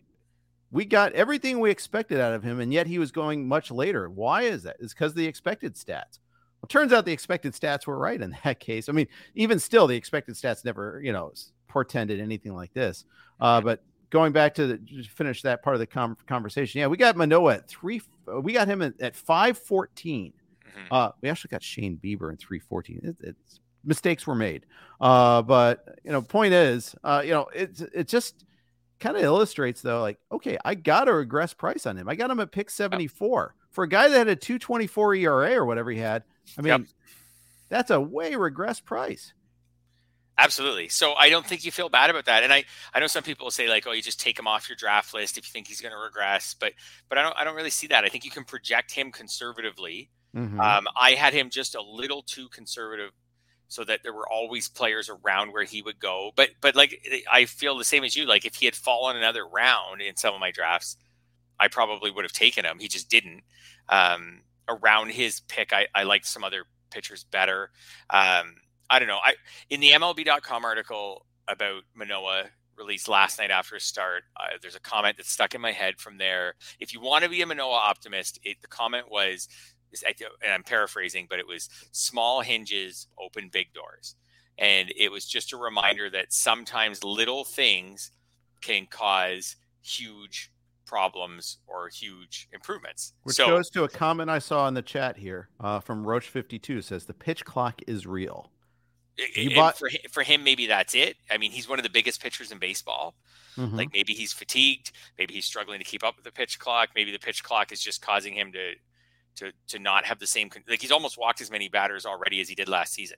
[0.71, 4.09] we got everything we expected out of him, and yet he was going much later.
[4.09, 4.77] Why is that?
[4.79, 6.19] It's because the expected stats.
[6.61, 8.89] Well, turns out the expected stats were right in that case.
[8.89, 11.31] I mean, even still, the expected stats never, you know,
[11.67, 13.05] portended anything like this.
[13.39, 16.97] Uh, but going back to the, finish that part of the com- conversation, yeah, we
[16.97, 18.01] got Manoah at three.
[18.41, 20.33] We got him at, at five fourteen.
[20.67, 20.93] Mm-hmm.
[20.93, 23.01] Uh, we actually got Shane Bieber in three fourteen.
[23.03, 24.65] It, it's mistakes were made.
[24.99, 28.45] Uh, but you know, point is, uh, you know, it's it just
[28.99, 32.09] kind of illustrates though, like, okay, I got a regress price on him.
[32.09, 35.65] I got him at pick 74 for a guy that had a 224 ERA or
[35.65, 36.23] whatever he had.
[36.57, 36.81] I mean, yep.
[37.69, 39.33] that's a way regress price.
[40.39, 40.87] Absolutely.
[40.89, 42.43] So I don't think you feel bad about that.
[42.43, 42.63] And I,
[42.93, 45.13] I know some people will say like, oh, you just take him off your draft
[45.13, 46.53] list if you think he's going to regress.
[46.53, 46.73] But
[47.09, 48.03] but I don't I don't really see that.
[48.03, 50.11] I think you can project him conservatively.
[50.35, 50.59] Mm-hmm.
[50.59, 53.11] Um, I had him just a little too conservative
[53.67, 56.31] so that there were always players around where he would go.
[56.35, 58.25] But but like I feel the same as you.
[58.25, 60.97] Like if he had fallen another round in some of my drafts,
[61.59, 62.77] I probably would have taken him.
[62.79, 63.41] He just didn't.
[63.89, 67.71] Um, around his pick, I, I liked some other pitchers better.
[68.09, 68.55] Um,
[68.89, 69.19] I don't know.
[69.23, 69.35] I
[69.69, 72.45] in the MLB.com article about Manoah
[72.77, 74.23] released last night after a start.
[74.39, 76.53] Uh, there's a comment that stuck in my head from there.
[76.79, 79.47] If you want to be a Manoah optimist, it, the comment was
[80.43, 84.15] and I'm paraphrasing, but it was small hinges open big doors.
[84.57, 88.11] And it was just a reminder that sometimes little things
[88.61, 90.51] can cause huge
[90.85, 93.13] problems or huge improvements.
[93.23, 96.83] Which so, goes to a comment I saw in the chat here uh, from Roach52
[96.83, 98.51] says the pitch clock is real.
[99.35, 101.17] You bought for him, for him, maybe that's it.
[101.31, 103.15] I mean, he's one of the biggest pitchers in baseball.
[103.57, 103.75] Mm-hmm.
[103.75, 106.89] Like maybe he's fatigued, maybe he's struggling to keep up with the pitch clock.
[106.95, 108.73] Maybe the pitch clock is just causing him to
[109.37, 112.49] to to not have the same like he's almost walked as many batters already as
[112.49, 113.17] he did last season.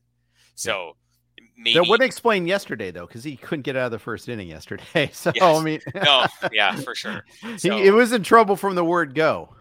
[0.55, 0.95] So
[1.37, 1.45] yeah.
[1.57, 4.47] maybe that would explain yesterday though, because he couldn't get out of the first inning
[4.47, 5.11] yesterday.
[5.13, 5.43] So yes.
[5.43, 7.25] I mean, no, yeah, for sure.
[7.57, 9.53] So, he it was in trouble from the word go.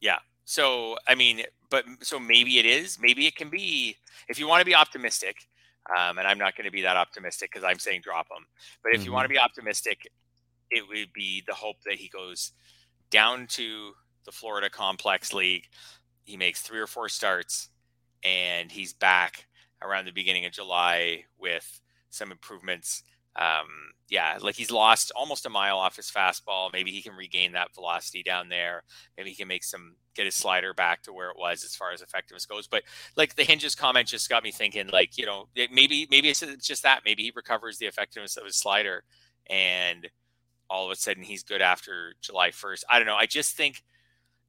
[0.00, 0.18] Yeah.
[0.44, 2.98] So I mean, but so maybe it is.
[3.00, 3.96] Maybe it can be
[4.28, 5.46] if you want to be optimistic.
[5.94, 8.46] Um, and I'm not going to be that optimistic because I'm saying drop him.
[8.82, 9.06] But if mm-hmm.
[9.06, 10.10] you want to be optimistic,
[10.70, 12.52] it would be the hope that he goes
[13.10, 13.92] down to
[14.26, 15.68] the Florida Complex League,
[16.24, 17.70] he makes three or four starts
[18.22, 19.46] and he's back
[19.80, 21.80] around the beginning of July with
[22.10, 23.04] some improvements.
[23.38, 23.66] Um,
[24.08, 26.72] yeah, like he's lost almost a mile off his fastball.
[26.72, 28.84] Maybe he can regain that velocity down there.
[29.16, 31.92] Maybe he can make some get his slider back to where it was as far
[31.92, 32.68] as effectiveness goes.
[32.68, 32.84] But
[33.16, 36.84] like the hinges comment just got me thinking, like you know, maybe maybe it's just
[36.84, 37.02] that.
[37.04, 39.02] Maybe he recovers the effectiveness of his slider,
[39.50, 40.08] and
[40.70, 42.84] all of a sudden he's good after July first.
[42.88, 43.16] I don't know.
[43.16, 43.82] I just think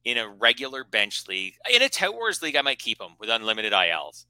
[0.04, 1.54] in a regular bench league.
[1.72, 4.26] In a Tout Wars league, I might keep him with unlimited ILs.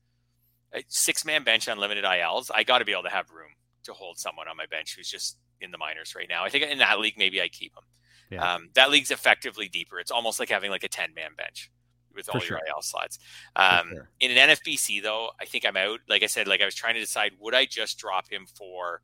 [0.88, 2.50] Six man bench, unlimited ILs.
[2.52, 3.50] I got to be able to have room
[3.85, 6.45] to hold someone on my bench who's just in the minors right now.
[6.45, 7.85] I think in that league, maybe I keep him.
[8.31, 8.55] Yeah.
[8.55, 9.99] Um, that league's effectively deeper.
[9.99, 11.70] It's almost like having like a 10 man bench
[12.14, 12.68] with all For your sure.
[12.68, 13.18] IL slots.
[13.57, 14.11] Um, sure.
[14.20, 16.01] In an NFBC, though, I think I'm out.
[16.09, 19.01] Like I said, like I was trying to decide would I just drop him for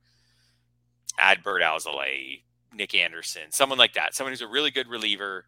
[1.18, 2.42] Adbert Alzolay,
[2.74, 5.46] Nick Anderson, someone like that, someone who's a really good reliever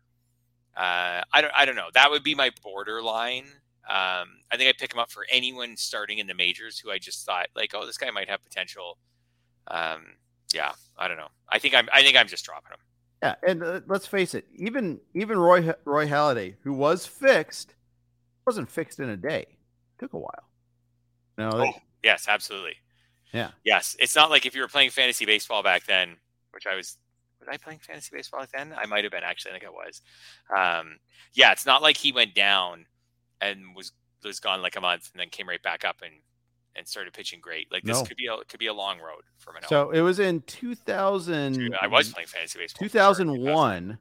[0.77, 1.89] uh, I don't I don't know.
[1.95, 3.47] That would be my borderline.
[3.89, 6.99] Um, I think I'd pick him up for anyone starting in the majors who I
[6.99, 8.99] just thought like, oh, this guy might have potential.
[9.69, 10.05] Um,
[10.55, 11.29] yeah, I don't know.
[11.49, 12.79] I think I'm I think I'm just dropping him.
[13.23, 17.75] Yeah, and uh, let's face it, even even Roy Roy Halladay, who was fixed,
[18.47, 19.47] wasn't fixed in a day.
[19.49, 20.45] It took a while.
[21.39, 22.77] No, oh, yes, absolutely.
[23.33, 23.51] Yeah.
[23.65, 23.97] Yes.
[23.99, 26.17] It's not like if you were playing fantasy baseball back then,
[26.53, 26.97] which I was
[27.39, 28.75] was I playing fantasy baseball back then?
[28.77, 29.53] I might have been actually.
[29.53, 30.01] I think I was.
[30.57, 30.99] Um,
[31.35, 32.87] yeah, it's not like he went down
[33.41, 33.93] and was
[34.25, 36.15] was gone like a month and then came right back up and
[36.77, 37.71] and started pitching great.
[37.73, 38.05] Like this No.
[38.05, 39.69] could be a could be a long road for Manoah.
[39.69, 41.75] So it was in 2000.
[41.81, 42.89] I was playing fantasy baseball.
[42.89, 43.99] for sure in 2001.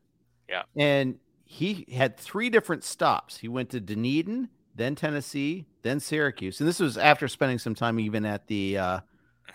[0.49, 0.63] Yeah.
[0.75, 3.37] And he had three different stops.
[3.37, 6.59] He went to Dunedin, then Tennessee, then Syracuse.
[6.59, 8.99] And this was after spending some time even at the uh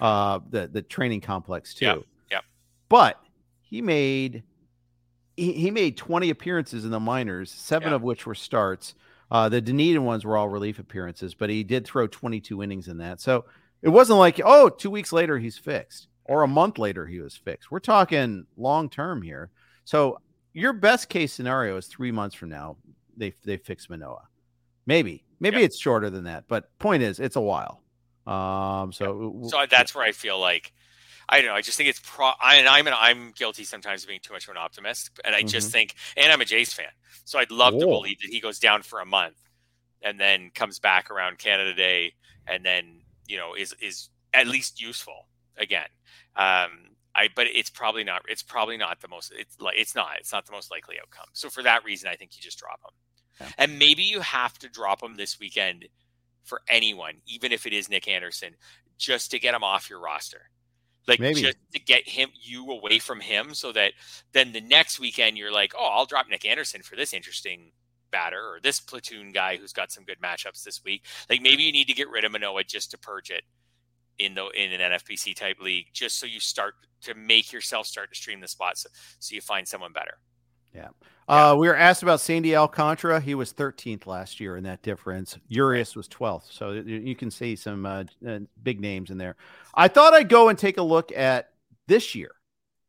[0.01, 1.85] uh the the training complex too.
[1.85, 1.97] Yeah,
[2.31, 2.41] yeah.
[2.89, 3.21] But
[3.61, 4.43] he made
[5.37, 7.97] he, he made 20 appearances in the minors, seven Yeah.
[7.97, 8.95] of which were starts.
[9.31, 12.99] Uh the Dunedin ones were all relief appearances, but he did throw 22 innings in
[12.99, 13.21] that.
[13.21, 13.45] So
[13.83, 17.37] it wasn't like, oh, two weeks later he's fixed or a month later he was
[17.37, 17.71] fixed.
[17.71, 19.51] We're talking long term here.
[19.85, 20.19] So
[20.53, 22.77] your best case scenario is three months from now
[23.17, 24.29] they they fix Manoah.
[24.87, 25.65] Maybe maybe Yeah.
[25.67, 27.83] it's shorter than that, but point is it's a while.
[28.27, 30.73] Um, so So that's where I feel like
[31.33, 31.55] I don't know.
[31.55, 32.33] I just think it's pro.
[32.43, 35.33] I, and I'm an, I'm guilty sometimes of being too much of an optimist, and
[35.35, 36.87] I just think, and I'm a Jays fan,
[37.25, 39.37] so I'd love to believe that he goes down for a month,
[40.03, 42.15] and then comes back around Canada Day,
[42.49, 45.87] and then you know is is at least useful again.
[46.35, 46.71] Um,
[47.15, 48.23] I but it's probably not.
[48.29, 49.33] It's probably not the most.
[49.37, 50.09] It's like it's not.
[50.19, 51.27] It's not the most likely outcome.
[51.33, 53.53] So for that reason, I think you just drop him, Yeah.
[53.57, 55.87] and maybe you have to drop him this weekend
[56.43, 58.57] for anyone, even if it is Nick Anderson,
[58.99, 60.51] just to get him off your roster.
[61.09, 61.43] Like Maybe.
[61.43, 63.93] just to get him you away from him so that
[64.33, 67.73] then the next weekend you're like, oh, I'll drop Nick Anderson for this interesting
[68.11, 71.05] batter or this platoon guy who's got some good matchups this week.
[71.29, 73.45] Like maybe you need to get rid of Manoah just to purge it
[74.19, 78.11] in the in an NFBC type league, just so you start to make yourself start
[78.11, 78.89] to stream the spots so,
[79.19, 80.19] so you find someone better.
[81.31, 83.21] Uh, we were asked about Sandy Alcantara.
[83.21, 85.39] He was 13th last year in that difference.
[85.47, 86.51] Urias was 12th.
[86.51, 89.37] So you, can see some uh, uh, big names in there.
[89.73, 91.53] I thought I'd go and take a look at
[91.87, 92.33] this year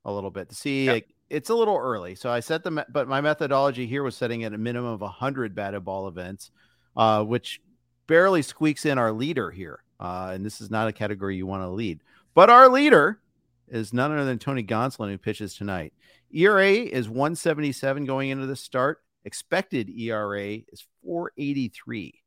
[0.06, 0.90] a little bit to see.
[0.90, 2.16] Like, it's a little early.
[2.16, 5.54] So I set the, but my methodology here was setting at a minimum of 100
[5.54, 6.50] batted ball events,
[6.98, 7.62] uh, which
[8.08, 9.84] barely squeaks in our leader here.
[10.00, 12.02] Uh, and this is not a category you want to lead.
[12.34, 13.20] But our leader
[13.68, 15.94] is none other than Tony Gonsolin, who pitches tonight.
[16.34, 19.00] ERA is 177 going into the start.
[19.26, 22.22] Expected ERA is 483.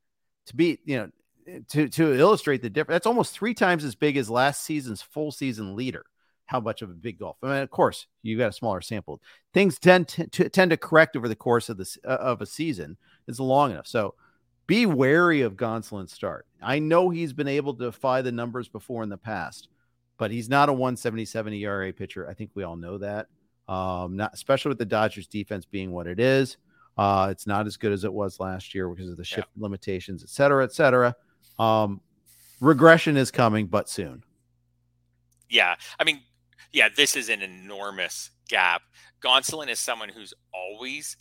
[0.47, 4.17] To be, you know, to to illustrate the difference, that's almost three times as big
[4.17, 6.05] as last season's full season leader.
[6.47, 7.37] How much of a big golf?
[7.43, 9.21] I mean, of course, you got a smaller sample.
[9.55, 12.47] Things tend to, to tend to correct over the course of this uh, of a
[12.47, 12.99] season.
[13.27, 13.87] It's long enough.
[13.87, 14.15] So
[14.67, 16.47] be wary of Gonsolin's start.
[16.63, 19.69] I know he's been able to defy the numbers before in the past,
[20.19, 22.29] but he's not a 177 ERA pitcher.
[22.29, 23.29] I think we all know that.
[23.67, 26.59] Um, not especially with the Dodgers defense being what it is.
[26.99, 30.23] Uh, it's not as good as it was last year because of the shift limitations,
[30.23, 31.15] et cetera, et cetera.
[31.59, 32.01] Um,
[32.61, 34.23] regression is coming, but soon.
[35.49, 35.75] Yeah.
[35.99, 36.21] I mean,
[36.73, 38.83] yeah, this is an enormous gap.
[39.23, 41.17] Gonsolin is someone who's always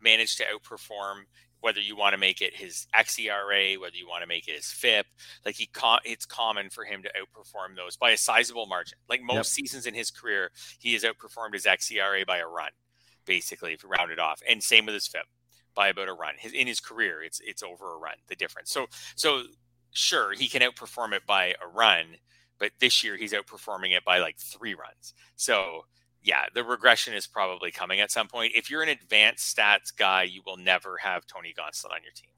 [0.00, 1.22] managed to outperform
[1.66, 4.70] whether you want to make it his xERA, whether you want to make it his
[4.70, 5.04] FIP.
[5.44, 5.68] Like he,
[6.04, 8.98] it's common for him to outperform those by a sizable margin.
[9.08, 9.46] Like most Yep.
[9.46, 12.70] seasons in his career, he has outperformed his xERA by a run,
[13.24, 14.40] basically, if you round it off.
[14.48, 15.24] And same with his FIP
[15.74, 16.34] by about a run.
[16.38, 18.14] His, in his career, it's it's over a run.
[18.28, 18.70] The difference.
[18.70, 18.86] So
[19.16, 19.42] so
[19.90, 22.04] sure he can outperform it by a run,
[22.60, 25.14] but this year he's outperforming it by like three runs.
[25.34, 25.86] So
[26.26, 28.52] yeah, the regression is probably coming at some point.
[28.56, 32.30] If you're an advanced stats guy, you will never have Tony Gonsolin on your team.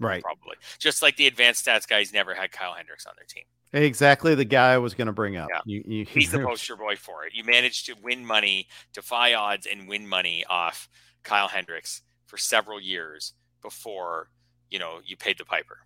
[0.00, 0.22] Right.
[0.22, 0.56] Probably.
[0.78, 3.44] Just like the advanced stats guys never had Kyle Hendricks on their team.
[3.74, 5.50] Exactly the guy I was going to bring up.
[5.52, 5.60] Yeah.
[5.66, 7.34] You, you, He's the poster boy for it.
[7.34, 10.88] You managed to win money, defy odds, and win money off
[11.22, 14.30] Kyle Hendricks for several years before
[14.70, 15.80] you know you paid the piper.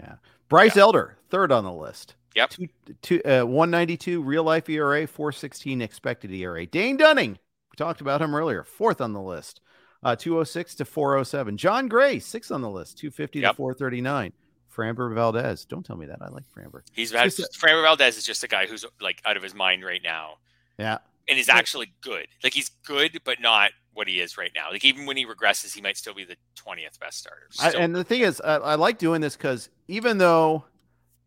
[0.00, 0.16] Yeah.
[0.48, 2.16] Bryce Elder, third on the list.
[2.36, 2.50] Yep.
[2.50, 2.68] Two,
[3.00, 6.66] two, uh, 192 real life ERA, 416 expected ERA.
[6.66, 9.60] Dane Dunning, we talked about him earlier, fourth on the list,
[10.02, 11.56] uh, 206 to 407.
[11.56, 14.32] Jon Gray, sixth on the list, 250 to 439.
[14.76, 16.18] Framber Valdez, don't tell me that.
[16.20, 16.82] I like Framber.
[16.92, 20.02] He's had Framber Valdez is just a guy who's like out of his mind right
[20.04, 20.34] now.
[20.78, 20.98] Yeah.
[21.28, 22.26] and is actually good.
[22.44, 24.70] Like he's good, but not what he is right now.
[24.70, 27.48] Like even when he regresses, he might still be the twentieth best starter.
[27.58, 30.66] I, and the thing is, I, I like doing this because even though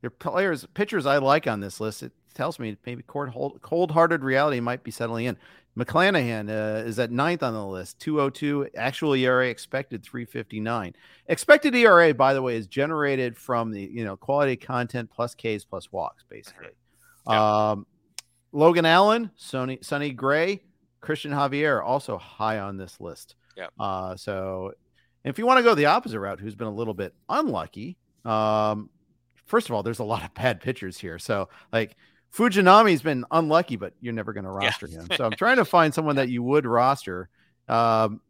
[0.02, 4.60] your players, pitchers I like on this list, it tells me maybe cold, cold-hearted reality
[4.60, 5.38] might be settling in.
[5.78, 10.96] McClanahan uh, is at ninth on the list, 202 actual ERA, expected 359.
[11.28, 15.64] Expected ERA, by the way, is generated from the you know quality content plus Ks
[15.64, 16.70] plus walks, basically.
[17.28, 17.86] Um,
[18.52, 20.64] Logan Allen, Sonny, Sonny Gray,
[21.02, 23.36] Cristian Javier, also high on this list.
[23.56, 23.68] Yeah.
[23.80, 24.74] Uh, so
[25.24, 28.90] if you want to go the opposite route, who's been a little bit unlucky, um,
[29.50, 31.20] first of all, there's a lot of bad pitchers here.
[31.20, 31.96] So like
[32.34, 34.66] Fujinami's been unlucky, but you're never going to Yeah.
[34.68, 35.08] roster him.
[35.18, 37.30] So I'm trying to find someone that you would roster.
[37.68, 38.22] Um,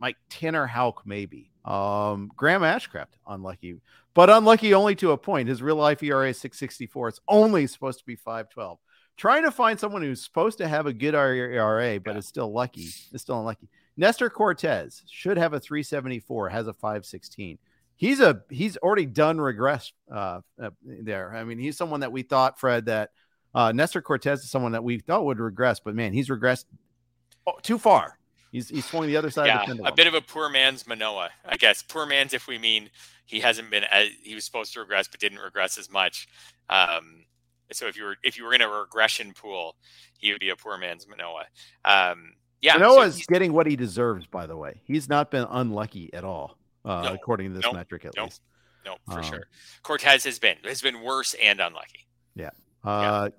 [0.00, 1.50] like Tanner Houck, maybe.
[1.64, 3.80] Um, Graham Ashcraft, unlucky,
[4.14, 5.48] but unlucky only to a point.
[5.48, 7.08] His real life ERA is 664.
[7.08, 8.78] It's only supposed to be 512.
[9.16, 12.18] Trying to find someone who's supposed to have a good ERA, but Yeah.
[12.18, 12.88] is still lucky.
[13.12, 13.68] Is still unlucky.
[13.96, 17.58] Nestor Cortes should have a 374, has a 516.
[18.02, 21.32] He's a he's already done regress uh, uh, there.
[21.36, 23.10] I mean, he's someone that we thought, Fred, that
[23.54, 26.64] uh, Nestor Cortes is someone that we thought would regress, but man, he's regressed
[27.62, 28.18] too far.
[28.50, 31.30] He's he's swung the other side of yeah, a bit of a poor man's Manoah,
[31.46, 31.84] I guess.
[31.84, 32.90] Poor man's if we mean
[33.24, 36.26] he hasn't been as he was supposed to regress, but didn't regress as much.
[36.68, 37.24] Um,
[37.70, 39.76] so if you were if you were in a regression pool,
[40.18, 41.46] he would be a poor man's Manoah.
[41.84, 44.80] Um, yeah, Manoah's he's- getting what he deserves, by the way.
[44.82, 48.24] He's not been unlucky at all, uh, No, according to this no, metric at no.
[48.24, 48.42] least.
[48.84, 49.44] no for um, sure.
[49.82, 52.06] Cortes has been has been worse and unlucky.
[52.34, 52.50] Yeah.
[52.84, 53.30] Uh,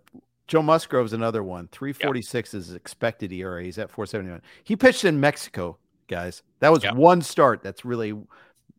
[0.47, 1.67] Joe Musgrove's another one.
[1.71, 3.63] 346 is expected ERA.
[3.63, 4.41] He's at 471.
[4.63, 5.77] He pitched in Mexico,
[6.07, 6.43] guys.
[6.59, 6.95] That was Yep.
[6.95, 8.13] one start that's really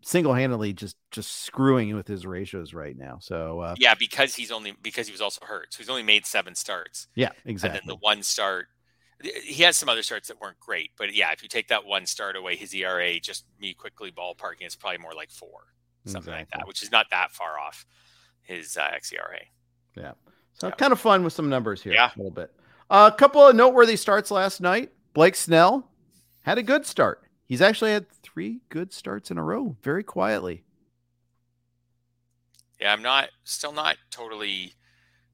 [0.03, 3.19] single-handedly just just screwing with his ratios right now.
[3.21, 6.27] So uh, Yeah, because he's only because he was also hurt, so he's only made
[6.27, 7.81] seven starts, yeah, and exactly.
[7.81, 8.69] then the one start.
[9.23, 12.05] He has some other starts that weren't great, but yeah, if you take that one
[12.07, 15.61] start away, his ERA, just me quickly ballparking, it's probably more like four,
[16.05, 17.87] something like that, which is not that far off
[18.43, 19.41] his uh, xERA.
[19.97, 20.12] Yeah.
[20.55, 20.75] So Yeah.
[20.75, 22.11] kind of fun with some numbers here Yeah.
[22.15, 22.53] a little bit.
[22.91, 24.93] Uh, a couple of noteworthy starts last night.
[25.15, 25.91] Blake Snell
[26.43, 27.23] had a good start.
[27.47, 30.65] He's actually had three good starts in a row, very quietly.
[32.81, 34.75] Yeah, I'm not still not totally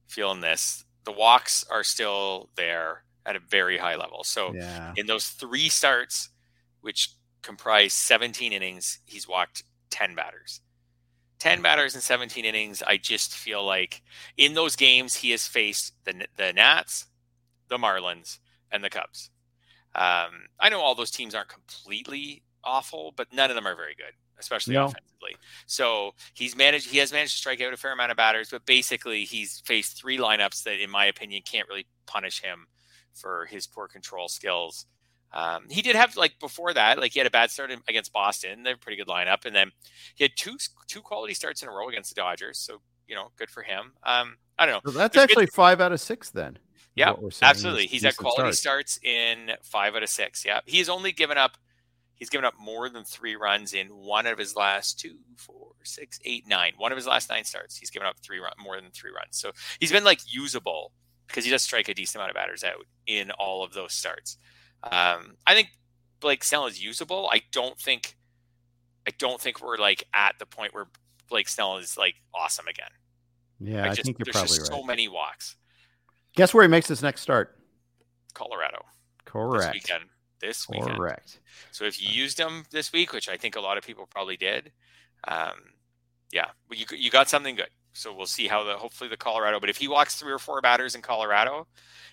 [0.07, 0.85] feeling this.
[1.03, 4.23] The walks are still there at a very high level.
[4.23, 4.93] So Yeah.
[4.95, 6.29] in those three starts,
[6.81, 7.09] which
[7.41, 10.61] comprise 17 innings, he's walked 10 batters.
[11.39, 12.83] 10 batters in 17 innings.
[12.83, 14.01] I just feel like
[14.37, 17.07] in those games, he has faced the, the Nats,
[17.67, 18.39] the Marlins,
[18.71, 19.31] and the Cubs.
[19.95, 23.95] Um, I know all those teams aren't completely awful, but none of them are very
[23.95, 24.85] good, especially No.
[24.85, 25.35] offensively.
[25.65, 26.89] So he's managed.
[26.89, 29.97] He has managed to strike out a fair amount of batters, but basically he's faced
[29.99, 32.67] three lineups that, in my opinion, can't really punish him
[33.13, 34.85] for his poor control skills.
[35.33, 38.11] Um, he did have like before that, like he had a bad start in- against
[38.11, 38.63] Boston.
[38.63, 39.71] They're a pretty good lineup, and then
[40.15, 40.57] he had two
[40.87, 42.57] two quality starts in a row against the Dodgers.
[42.59, 43.93] So you know, good for him.
[44.03, 44.91] Um, I don't know.
[44.91, 46.57] So that's There's actually five out of six then.
[46.95, 47.49] Yeah, what we're saying.
[47.49, 47.87] Absolutely.
[47.87, 48.93] He's had quality starts.
[48.93, 50.45] starts in five out of six.
[50.45, 50.59] Yeah.
[50.65, 51.57] He's only given up
[52.15, 56.19] he's given up more than three runs in one of his last two, four, six,
[56.23, 56.73] eight, nine.
[56.77, 57.77] One of his last nine starts.
[57.77, 59.37] He's given up three run more than three runs.
[59.37, 60.91] So he's been like usable
[61.31, 64.37] because he does strike a decent amount of batters out in all of those starts.
[64.83, 65.69] Um, I think
[66.19, 67.29] Blake Snell is usable.
[67.31, 68.15] I don't think
[69.07, 70.87] I don't think we're like at the point where
[71.29, 72.89] Blake Snell is like awesome again.
[73.59, 74.79] Yeah, I, just, think you're probably just right.
[74.79, 75.55] so many walks.
[76.35, 77.57] Guess where he makes his next start?
[78.33, 78.83] Colorado
[79.25, 79.73] Correct.
[79.73, 80.03] this weekend.
[80.39, 80.97] This weekend.
[80.97, 81.39] Correct.
[81.71, 84.37] So if you used them this week, which I think a lot of people probably
[84.37, 84.71] did,
[85.27, 85.53] um,
[86.31, 87.69] yeah, you you got something good.
[87.93, 89.59] So we'll see how the hopefully the Colorado.
[89.59, 91.67] But if he walks three or four batters in Colorado,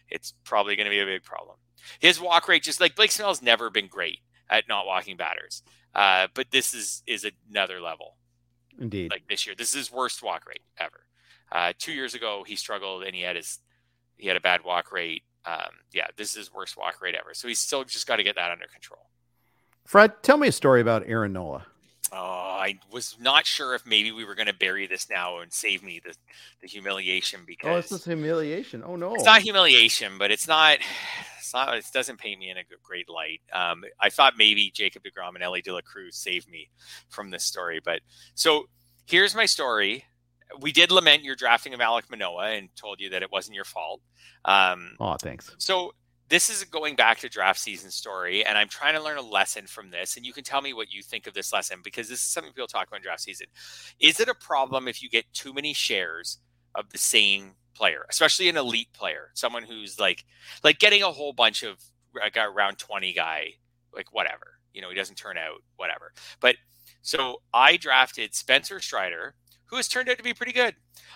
[0.08, 1.56] it's probably going to be a big problem.
[2.00, 4.20] His walk rate, just like Blake Snell's never been great
[4.50, 5.62] at not walking batters,
[5.94, 8.16] uh, but this is is another level.
[8.78, 9.10] Indeed.
[9.10, 11.04] Like this year, this is his worst walk rate ever.
[11.50, 13.58] Uh, two years ago, he struggled and he had his
[14.16, 15.22] he had a bad walk rate.
[15.44, 17.32] Um, yeah, this is his worst walk rate ever.
[17.32, 19.08] So he's still just got to get that under control.
[19.86, 21.66] Fred, tell me a story about Aaron Nola.
[22.12, 25.52] Oh, I was not sure if maybe we were going to bury this now and
[25.52, 26.14] save me the,
[26.62, 28.82] the humiliation because Oh, it's just humiliation.
[28.84, 29.14] Oh no.
[29.14, 30.78] it's not humiliation, but it's not.
[31.38, 31.76] It's not.
[31.76, 33.40] It doesn't paint me in a great light.
[33.52, 36.68] Um, I thought maybe Jacob deGrom and Elly De La Cruz saved me
[37.08, 38.00] from this story, but
[38.34, 38.68] so
[39.06, 40.04] here's my story.
[40.60, 43.64] We did lament your drafting of Alek Manoah and told you that it wasn't your
[43.64, 44.00] fault.
[44.46, 45.54] Um, Oh, thanks.
[45.58, 45.92] so
[46.28, 49.66] this is going back to draft season story, and I'm trying to learn a lesson
[49.66, 50.16] from this.
[50.16, 52.52] And you can tell me what you think of this lesson because this is something
[52.52, 53.46] people talk about in draft season.
[54.00, 56.38] Is it a problem if you get too many shares
[56.74, 60.24] of the same player, especially an elite player, someone who's like
[60.62, 61.78] like getting a whole bunch of
[62.14, 63.52] like a round 20 guy,
[63.94, 66.12] like whatever, you know, he doesn't turn out, whatever.
[66.40, 66.56] But
[67.02, 69.34] so I drafted Spencer Strider,
[69.66, 70.74] who has turned out to be pretty good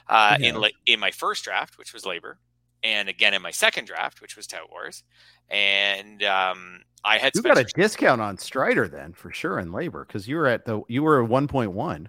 [0.09, 0.61] uh, in Yeah.
[0.61, 2.37] la- in my first draft, which was LABR,
[2.83, 5.03] and again in my second draft, which was Tout Wars,
[5.51, 10.07] and um, I had You got a discount on Strider then for sure in LABR
[10.07, 12.09] because you were at the you were a one point one.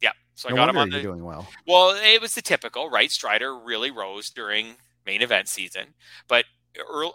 [0.00, 1.02] yeah, so I got him on you're the.
[1.02, 1.46] doing well.
[1.66, 3.10] Well, it was the typical, right?
[3.10, 4.76] Strider really rose during
[5.06, 5.94] main event season,
[6.28, 6.44] but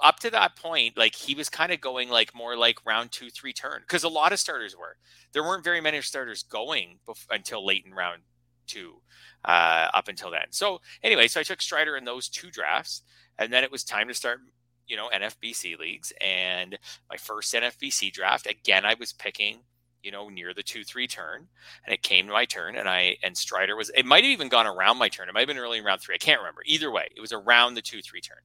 [0.02, 3.30] up to that point, like he was kind of going like more like round two,
[3.30, 4.96] three turn because a lot of starters were.
[5.34, 8.22] There weren't very many starters going bef- until late in round
[8.70, 9.02] two
[9.46, 10.48] uh, up until then.
[10.52, 13.02] So anyway, so I took Strider in those two drafts,
[13.38, 14.40] and then it was time to start,
[14.88, 16.14] you know, NFBC leagues.
[16.22, 16.78] And
[17.10, 19.60] my first NFBC draft, again, I was picking,
[20.04, 21.48] you know, near the two three turn,
[21.86, 23.92] and it came to my turn, and I and Strider was.
[23.96, 25.30] It might have even gone around my turn.
[25.30, 26.16] It might have been early in round three.
[26.16, 26.62] I can't remember.
[26.66, 28.38] Either way, it was around the two three turn.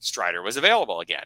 [0.00, 1.24] Strider was available again.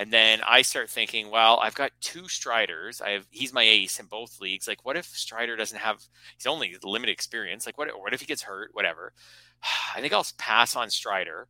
[0.00, 3.00] And then I start thinking, well, I've got two Striders.
[3.00, 4.68] I have he's my ace in both leagues.
[4.68, 6.04] Like, what if Strider doesn't have
[6.36, 7.66] he's only limited experience?
[7.66, 8.70] Like, what what if he gets hurt?
[8.74, 9.12] Whatever.
[9.96, 11.48] I think I'll pass on Strider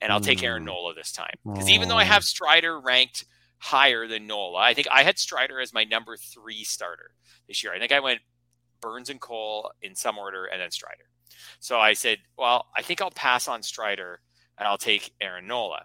[0.00, 0.66] and I'll take Aaron Mm.
[0.66, 1.34] Nola this time.
[1.44, 3.26] Because even though I have Strider ranked
[3.58, 7.14] higher than Nola, I think I had Strider as my number three starter
[7.46, 7.74] this year.
[7.74, 8.20] I think I went
[8.80, 11.04] Burns and Cole in some order and then Strider.
[11.60, 14.20] So I said, well, I think I'll pass on Strider
[14.58, 15.84] and I'll take Aaron Nola.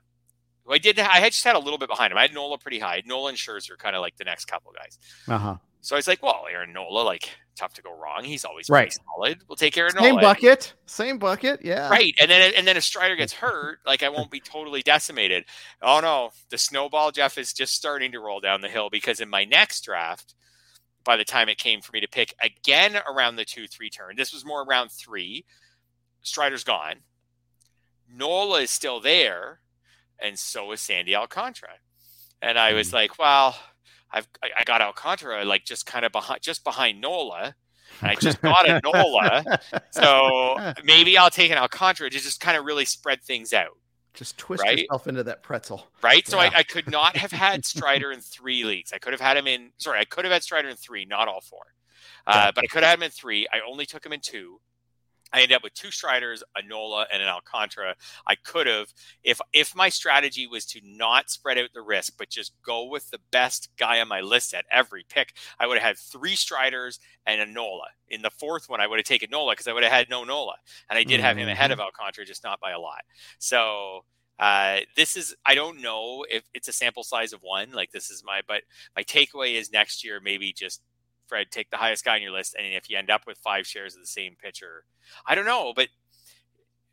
[0.68, 0.99] Who I did.
[0.99, 2.18] I had just had a little bit behind him.
[2.18, 3.01] I had Nola pretty high.
[3.05, 4.99] Nola and Scherzer kind of like the next couple guys.
[5.28, 5.55] Uh huh.
[5.82, 8.24] So I was like, well, Aaron Nola, like tough to go wrong.
[8.26, 8.89] He's always Right.
[8.89, 9.43] pretty solid.
[9.47, 10.11] We'll take Aaron Same Nola.
[10.11, 10.74] Same bucket.
[10.86, 11.61] Same bucket.
[11.63, 11.89] Yeah.
[11.89, 12.13] Right.
[12.20, 15.45] And then and then if Strider gets hurt, like I won't be totally decimated.
[15.82, 19.30] Oh no, the snowball Jeff is just starting to roll down the hill because in
[19.30, 20.36] my next draft,
[21.05, 24.15] by the time it came for me to pick again around the two, three turn,
[24.18, 25.45] this was more around three.
[26.24, 26.95] Strider's gone.
[28.13, 29.59] Nola is still there,
[30.22, 31.74] and so is Sandy Alcantara.
[32.41, 33.57] And I was like, well,
[34.11, 37.55] I've I got Alcantara like just kind of behind just behind Nola.
[38.01, 39.59] I just got a Nola.
[39.91, 43.78] So maybe I'll take an Alcantara to just kind of really spread things out,
[44.13, 44.80] just twist Right?
[44.80, 45.88] yourself into that pretzel.
[46.03, 46.28] right?
[46.28, 46.49] So Yeah.
[46.53, 48.91] I, I could not have had Strider in three leagues.
[48.93, 51.28] I could have had him in, sorry, I could have had Strider in three, not
[51.28, 51.61] all four.
[52.28, 53.47] Uh, but I could have had him in three.
[53.51, 54.59] I only took him in two.
[55.34, 57.95] I ended up with two Striders, a Nola, and an Alcantara.
[58.25, 62.30] I could have, if if my strategy was to not spread out the risk, but
[62.30, 65.88] just go with the best guy on my list at every pick, I would have
[65.88, 67.88] had three Striders and a Nola.
[68.09, 70.23] In the fourth one, I would have taken Nola because I would have had no
[70.23, 70.55] Nola,
[70.89, 73.01] and I did have him ahead of Alcantara, just not by a lot.
[73.39, 74.05] So
[74.39, 77.71] uh, this is I don't know if it's a sample size of one.
[77.71, 78.61] Like this is my, but
[78.95, 80.82] my takeaway is next year maybe just
[81.28, 83.67] Fred take the highest guy on your list, and if you end up with five
[83.67, 84.86] shares of the same pitcher,
[85.25, 85.89] I don't know, but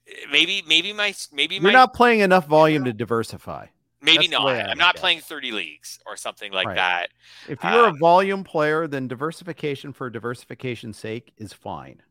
[0.09, 3.66] eh, maybe maybe my maybe You're my not playing enough volume to diversify.
[4.01, 4.70] maybe that's not.
[4.70, 5.01] I'm not it.
[5.01, 6.76] playing 30 leagues or something like Right.
[6.76, 7.11] that.
[7.49, 12.03] If you're Um, a volume player, then diversification for diversification's sake is fine.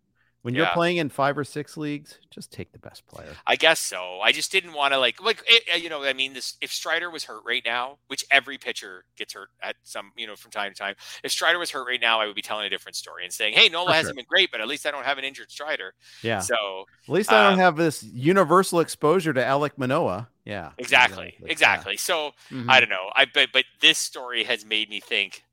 [0.43, 3.29] When you're playing in five or six leagues, just take the best player.
[3.47, 4.19] I guess so.
[4.21, 6.03] I just didn't want to like like it, you know.
[6.03, 9.77] I mean, this if Strider was hurt right now, which every pitcher gets hurt at
[9.83, 10.95] some you know from time to time.
[11.23, 13.53] If Strider was hurt right now, I would be telling a different story and saying,
[13.53, 14.15] "Hey, Nola For hasn't sure.
[14.17, 16.39] been great, but at least I don't have an injured Strider." Yeah.
[16.39, 20.27] So At least I don't um, have this universal exposure to Alek Manoah.
[20.43, 20.71] Yeah.
[20.77, 21.95] exactly, exactly.
[21.95, 22.69] So Mhm.
[22.69, 23.11] I don't know.
[23.15, 25.45] I but but this story has made me think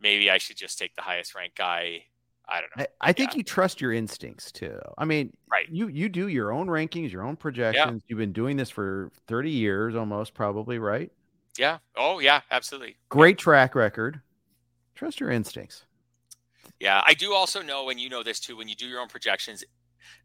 [0.00, 2.06] maybe I should just take the highest ranked guy.
[2.50, 2.84] I don't know.
[3.00, 3.38] I, I think Yeah.
[3.38, 4.78] you trust your instincts too.
[4.96, 5.66] I mean, Right.
[5.70, 8.02] You you do your own rankings, your own projections.
[8.08, 11.10] You've been doing this for 30 years almost, probably, right?
[11.58, 11.78] Yeah.
[11.96, 12.96] Oh yeah, absolutely.
[13.08, 14.20] Great track record.
[14.94, 15.84] Trust your instincts.
[16.80, 19.08] Yeah, I do also know, and you know this too, when you do your own
[19.08, 19.64] projections,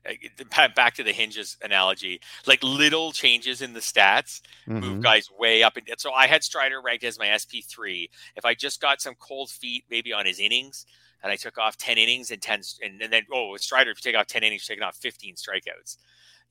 [0.05, 5.01] the- ba- back to the hinges analogy, like little changes in the stats move Mhm.
[5.03, 5.75] guys way up.
[5.77, 8.09] And so I had Strider ranked as my SP3.
[8.35, 10.85] If I just got some cold feet, maybe on his innings,
[11.23, 14.11] and I took off 10 innings and 10, and, and then, oh, Strider, if you
[14.11, 15.97] take off 10 innings, you're taking off 15 strikeouts,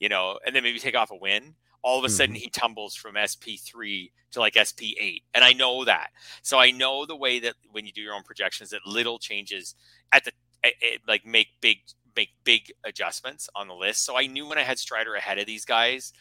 [0.00, 1.54] you know, and then maybe take off a win.
[1.82, 5.22] All of a sudden, he tumbles from SP3 to like SP8.
[5.34, 6.10] And I know that.
[6.42, 9.74] So I know the way that when you do your own projections, that little changes
[10.12, 11.78] at the, it, it, like make big,
[12.14, 14.04] make big adjustments on the list.
[14.04, 16.12] So I knew when I had Strider ahead of these guys,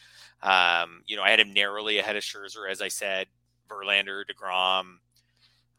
[0.42, 3.28] um, you know, I had him narrowly ahead of Scherzer, as I said,
[3.68, 4.96] Verlander, deGrom.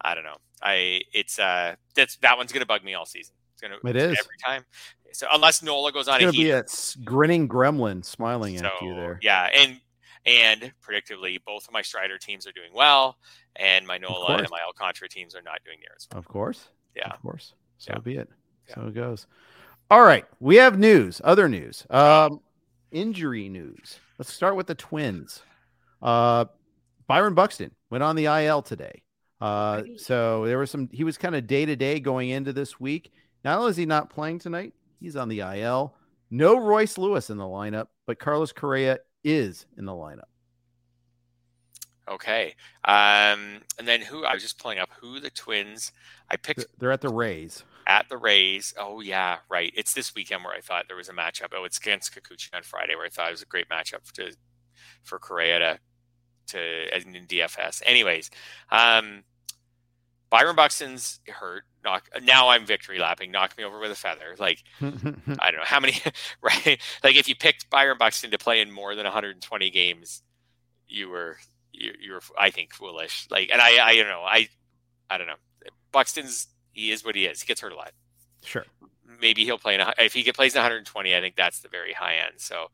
[0.03, 0.37] I don't know.
[0.61, 3.35] I it's uh that's that one's gonna bug me all season.
[3.53, 4.25] It's gonna It it's is.
[4.25, 4.65] every time.
[5.13, 6.65] So unless Nola goes on It's gonna be heat, a
[7.03, 9.19] grinning gremlin smiling so at you there.
[9.21, 9.79] yeah, and
[10.25, 13.17] and predictably, both of my Strider teams are doing well,
[13.57, 16.19] and my Nola and my Alcantara teams are not doing near as well.
[16.19, 16.69] Of course.
[16.95, 17.09] Yeah.
[17.09, 17.53] Of course.
[17.77, 17.99] So Yeah.
[17.99, 18.29] be it.
[18.69, 18.75] Yeah.
[18.75, 19.27] So it goes.
[19.91, 20.25] All right.
[20.39, 21.85] We have news, other news.
[21.89, 22.39] Um,
[22.91, 23.99] injury news.
[24.17, 25.41] Let's start with the twins.
[26.01, 26.45] Uh
[27.07, 29.02] Byron Buxton went on the IL today.
[29.43, 32.79] Uh so there was some he was kind of day to day going into this
[32.79, 33.11] week.
[33.43, 35.93] Not only is he not playing tonight, he's on the IL.
[36.31, 40.29] No Royce Lewis in the lineup, but Carlos Correa is in the lineup.
[42.07, 45.91] Okay, um, and then who I was just pulling up who the Twins.
[46.29, 47.63] I picked They're- They're at the Rays.
[47.87, 48.73] at the Rays.
[48.77, 49.71] Oh yeah, right.
[49.75, 51.49] It's this weekend where I thought there was a matchup.
[51.53, 54.33] Oh, it's against Kikuchi on Friday where I thought it was a great matchup to
[55.03, 55.79] for Correa to
[56.47, 57.81] to in DFS.
[57.85, 58.29] Anyways,
[58.71, 59.23] um,
[60.33, 61.63] Byron Buxton's hurt.
[61.83, 63.29] Knock now I'm victory lapping.
[63.29, 64.33] Knock me over with a feather.
[64.39, 65.93] Like I don't know how many.
[66.41, 66.81] Right?
[67.03, 70.23] Like if you picked Byron Buxton to play in more than 120 games,
[70.87, 71.37] you were
[71.71, 73.27] you, you were I think foolish.
[73.29, 74.49] Like and I I don't know I
[75.07, 75.35] I don't know.
[75.91, 77.41] Buxton's he is what he is.
[77.41, 77.91] He gets hurt a lot.
[78.43, 78.65] Sure.
[79.21, 81.15] Maybe he'll play in a, if he gets plays in 120.
[81.15, 82.37] I think that's the very high end.
[82.37, 82.71] So,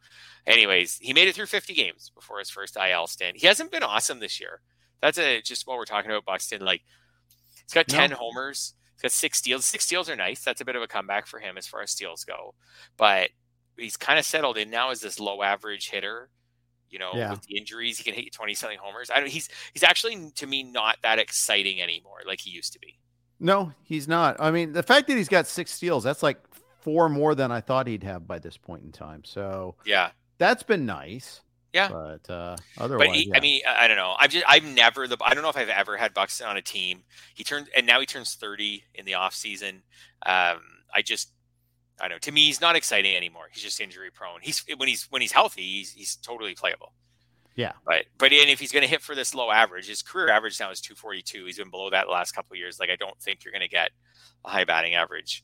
[0.48, 3.36] anyways, he made it through 50 games before his first IL stint.
[3.36, 4.62] He hasn't been awesome this year.
[5.02, 6.24] That's a just what we're talking about.
[6.24, 6.84] Buxton, like
[7.70, 8.16] he's got 10 no.
[8.16, 8.74] homers.
[8.96, 9.66] He's got six steals.
[9.66, 10.44] Six steals are nice.
[10.44, 12.56] That's a bit of a comeback for him as far as steals go.
[12.98, 13.30] But
[13.78, 16.30] he's kind of settled in now as this low average hitter.
[16.90, 17.32] You know, yeah.
[17.32, 19.12] with the injuries, he can hit 20 something homers.
[19.14, 19.30] I don't.
[19.30, 22.98] He's he's actually to me not that exciting anymore, like he used to be.
[23.40, 24.38] No, he's not.
[24.40, 26.40] I mean, the fact that he's got six steals, that's like
[26.82, 29.24] four more than I thought he'd have by this point in time.
[29.24, 30.10] So yeah,
[30.40, 31.42] that's been nice.
[31.74, 33.38] Yeah, but uh, otherwise, but he, yeah.
[33.38, 34.16] I mean, I don't know.
[34.20, 35.18] I've just, I've never the.
[35.22, 37.04] I don't know if I've ever had Buxton on a team.
[37.36, 39.84] He turned, and now he turns thirty in the off season.
[40.26, 40.62] Um,
[40.94, 41.32] I just,
[42.00, 42.20] I don't know.
[42.20, 43.50] To me, he's not exciting anymore.
[43.52, 44.40] He's just injury prone.
[44.42, 46.94] He's when he's when he's healthy, he's he's totally playable.
[47.60, 47.74] Yeah.
[47.86, 50.60] But but and if he's going to hit for this low average, his career average
[50.62, 51.46] now is 242.
[51.46, 52.80] He's been below that the last couple of years.
[52.80, 53.92] Like I don't think you're going to get
[54.46, 55.44] a high batting average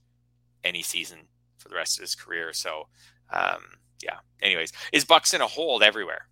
[0.64, 2.54] any season for the rest of his career.
[2.54, 2.88] So
[3.34, 3.60] um,
[4.04, 4.18] yeah.
[4.42, 6.28] Anyways, is Buxton a hold everywhere?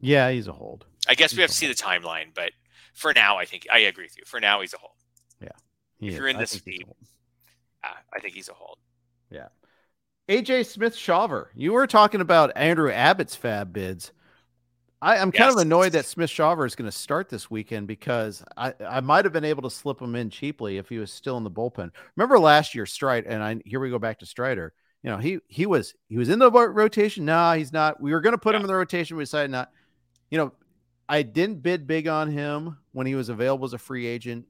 [0.00, 0.86] Yeah, he's a hold.
[1.08, 2.52] I guess he's we have to see the timeline, but
[2.94, 4.24] for now, I think I agree with you.
[4.26, 4.94] For now, he's a hold.
[5.40, 5.48] Yeah.
[6.00, 6.84] If you're in this speed,
[7.84, 8.78] yeah, I think he's a hold.
[9.30, 9.48] Yeah.
[10.28, 14.12] AJ Smith Shawver, you were talking about Andrew Abbott's FAAB bids.
[15.00, 15.54] I, am kind yes.
[15.54, 19.24] of annoyed that Smith Shawver is going to start this weekend because I, I might
[19.24, 21.90] have been able to slip him in cheaply if he was still in the bullpen.
[22.16, 24.74] Remember last year, Strider, and I here we go back to Strider.
[25.02, 27.24] You know, he he was he was in the rotation.
[27.24, 28.00] Nah, he's not.
[28.00, 28.58] We were going to put yeah.
[28.58, 29.16] him in the rotation.
[29.16, 29.70] We decided not.
[30.30, 30.52] You know,
[31.08, 34.46] I didn't bid big on him when he was available as a free agent.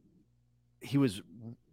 [0.81, 1.17] He was,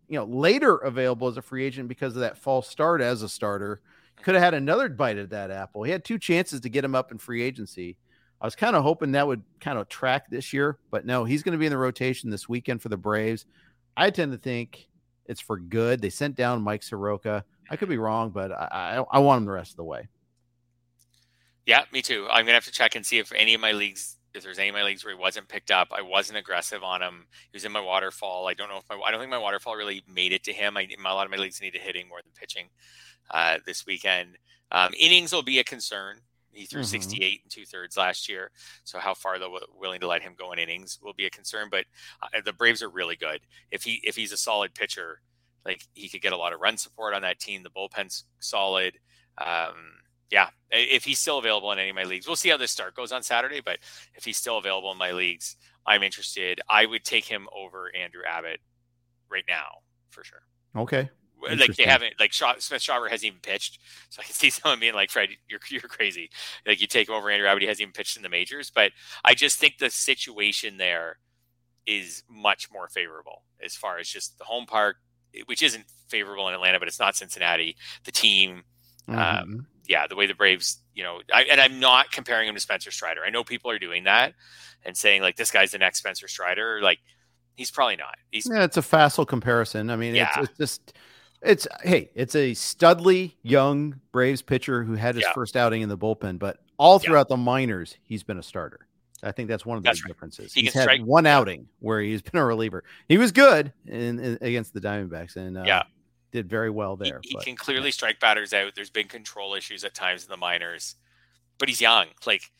[0.07, 3.29] you know, later available as a free agent because of that false start as a
[3.29, 3.81] starter.
[4.21, 5.83] Could have had another bite at that apple.
[5.83, 7.97] He had two chances to get him up in free agency
[8.41, 11.41] I was kind of hoping that would kind of track this year, but no, he's
[11.41, 13.45] going to be in the rotation this weekend for the Braves.
[13.95, 14.87] I tend to think
[15.25, 16.01] it's for good.
[16.01, 17.45] They sent down Mike Soroka.
[17.69, 20.07] I could be wrong, but I, I, I want him the rest of the way.
[21.65, 22.27] Yeah, me too.
[22.29, 24.69] I'm gonna have to check and see if any of my leagues, if there's any
[24.69, 25.89] of my leagues where he wasn't picked up.
[25.91, 27.25] I wasn't aggressive on him.
[27.51, 28.47] He was in my waterfall.
[28.47, 30.77] I don't know if my I don't think my waterfall really made it to him.
[30.77, 32.67] I a lot of my leagues needed hitting more than pitching
[33.31, 34.37] uh, this weekend.
[34.71, 36.17] Um, innings will be a concern.
[36.51, 36.89] He threw mm-hmm.
[36.89, 38.51] 68 and two thirds last year.
[38.85, 41.67] So how far they're willing to let him go in innings will be a concern.
[41.69, 41.85] But
[42.21, 43.41] uh, the Braves are really good.
[43.71, 45.21] If he if he's a solid pitcher,
[45.65, 47.63] like he could get a lot of run support on that team.
[47.63, 48.97] The bullpen's solid.
[49.37, 49.73] Um,
[50.31, 52.95] yeah, if he's still available in any of my leagues, we'll see how this start
[52.95, 53.61] goes on Saturday.
[53.63, 53.79] But
[54.15, 55.55] if he's still available in my leagues,
[55.85, 56.61] I'm interested.
[56.69, 58.59] I would take him over Andrew Abbott
[59.29, 59.67] right now
[60.09, 60.41] for sure.
[60.75, 61.09] Okay,
[61.41, 64.79] like they haven't like Shaw, Smith Shawver hasn't even pitched, so I can see someone
[64.79, 66.29] being like, "Fred, you're you're crazy."
[66.65, 68.71] Like you take him over Andrew Abbott, he hasn't even pitched in the majors.
[68.73, 68.91] But
[69.23, 71.17] I just think the situation there
[71.85, 74.97] is much more favorable as far as just the home park,
[75.45, 77.75] which isn't favorable in Atlanta, but it's not Cincinnati.
[78.03, 78.63] The team,
[79.07, 79.41] um, mm-hmm.
[79.41, 82.61] um, yeah, the way the Braves, you know, I, and I'm not comparing him to
[82.61, 83.21] Spencer Strider.
[83.25, 84.33] I know people are doing that
[84.83, 86.79] and saying like this guy's the next Spencer Strider.
[86.81, 86.99] Like
[87.55, 88.15] he's probably not.
[88.31, 89.89] He's yeah, it's a facile comparison.
[89.89, 90.29] I mean, yeah.
[90.39, 90.93] it's, it's just
[91.41, 95.33] it's hey, it's a studly young Braves pitcher who had his yeah.
[95.33, 97.35] first outing in the bullpen, but all throughout yeah.
[97.35, 98.84] the minors, he's been a starter.
[99.25, 99.99] I think that's one of the right.
[100.07, 100.53] differences.
[100.53, 101.01] He he's had strike.
[101.01, 102.83] one outing where he's been a reliever.
[103.09, 105.83] He was good in, in against the Diamondbacks and uh, yeah,
[106.31, 107.19] did very well there.
[107.23, 107.93] He, he can clearly yeah.
[107.93, 108.73] strike batters out.
[108.75, 110.95] There's been control issues at times in the minors,
[111.57, 112.07] but he's young.
[112.25, 112.51] Like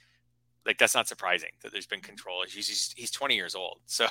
[0.66, 2.68] like that's not surprising that there's been control issues.
[2.68, 4.08] He's he's 20 years old, so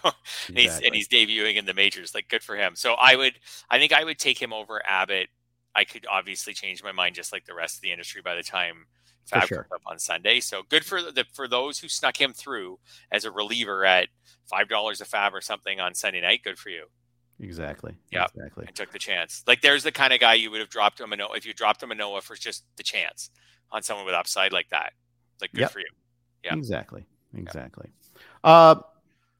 [0.48, 2.14] and he's and he's debuting in the majors.
[2.14, 2.76] Like good for him.
[2.76, 3.34] So I would
[3.70, 5.28] I think I would take him over Abbott.
[5.74, 8.44] I could obviously change my mind just like the rest of the industry by the
[8.44, 8.86] time
[9.30, 9.66] FAAB sure.
[9.72, 10.40] up on Sunday.
[10.40, 12.78] So good for the for those who snuck him through
[13.10, 14.08] as a reliever at
[14.46, 16.42] five dollars a FAAB or something on Sunday night.
[16.44, 16.86] Good for you.
[17.40, 17.94] Exactly.
[18.12, 18.26] Yeah.
[18.34, 18.64] Exactly.
[18.66, 19.42] And took the chance.
[19.46, 21.52] Like there's the kind of guy you would have dropped him a Manoah if you
[21.52, 23.30] dropped him a Manoah for just the chance
[23.70, 24.92] on someone with upside like that.
[25.40, 25.72] Like good yep.
[25.72, 25.88] for you.
[26.44, 26.54] Yeah.
[26.54, 27.04] Exactly.
[27.36, 27.88] Exactly.
[28.44, 28.50] Yeah.
[28.50, 28.74] Uh,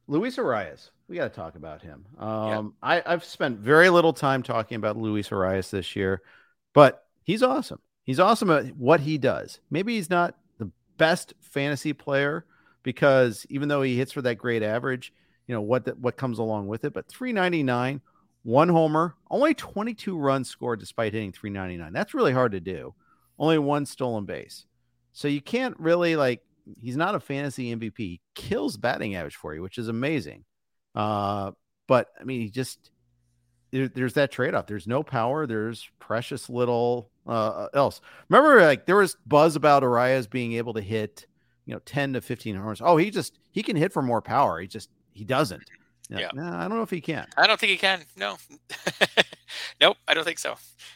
[0.09, 0.90] Luis Arraez.
[1.09, 2.06] We got to talk about him.
[2.19, 2.74] Um.
[2.82, 6.23] I, I've spent very little time talking about Luis Arraez this year,
[6.73, 7.78] but he's awesome.
[8.05, 9.60] He's awesome at what he does.
[9.70, 12.44] Maybe he's not the best fantasy player
[12.82, 15.12] because even though he hits for that great average,
[15.47, 16.93] you know what the, what comes along with it.
[16.93, 18.01] But 399,
[18.43, 21.93] one homer, only 22 runs scored despite hitting 399.
[21.93, 22.94] That's really hard to do.
[23.39, 24.66] Only one stolen base.
[25.12, 26.43] So you can't really like
[26.81, 27.98] he's not a fantasy MVP.
[27.98, 30.44] He kills batting average for you, which is amazing.
[30.94, 31.52] Uh,
[31.86, 32.90] but I mean, he just
[33.75, 34.69] there, there's that trade off.
[34.69, 35.49] There's no power.
[35.49, 38.01] There's precious little uh, else.
[38.29, 41.27] Remember, like there was buzz about Arraez being able to hit,
[41.67, 42.81] you know, 10 to 15 homers.
[42.81, 44.61] Oh, he just he can hit for more power.
[44.61, 45.65] He just he doesn't.
[46.09, 46.29] Yeah.
[46.35, 47.27] Nah, I don't know if he can.
[47.37, 48.03] I don't think he can.
[48.17, 48.37] No.
[49.81, 49.97] nope.
[50.07, 50.55] I don't think so.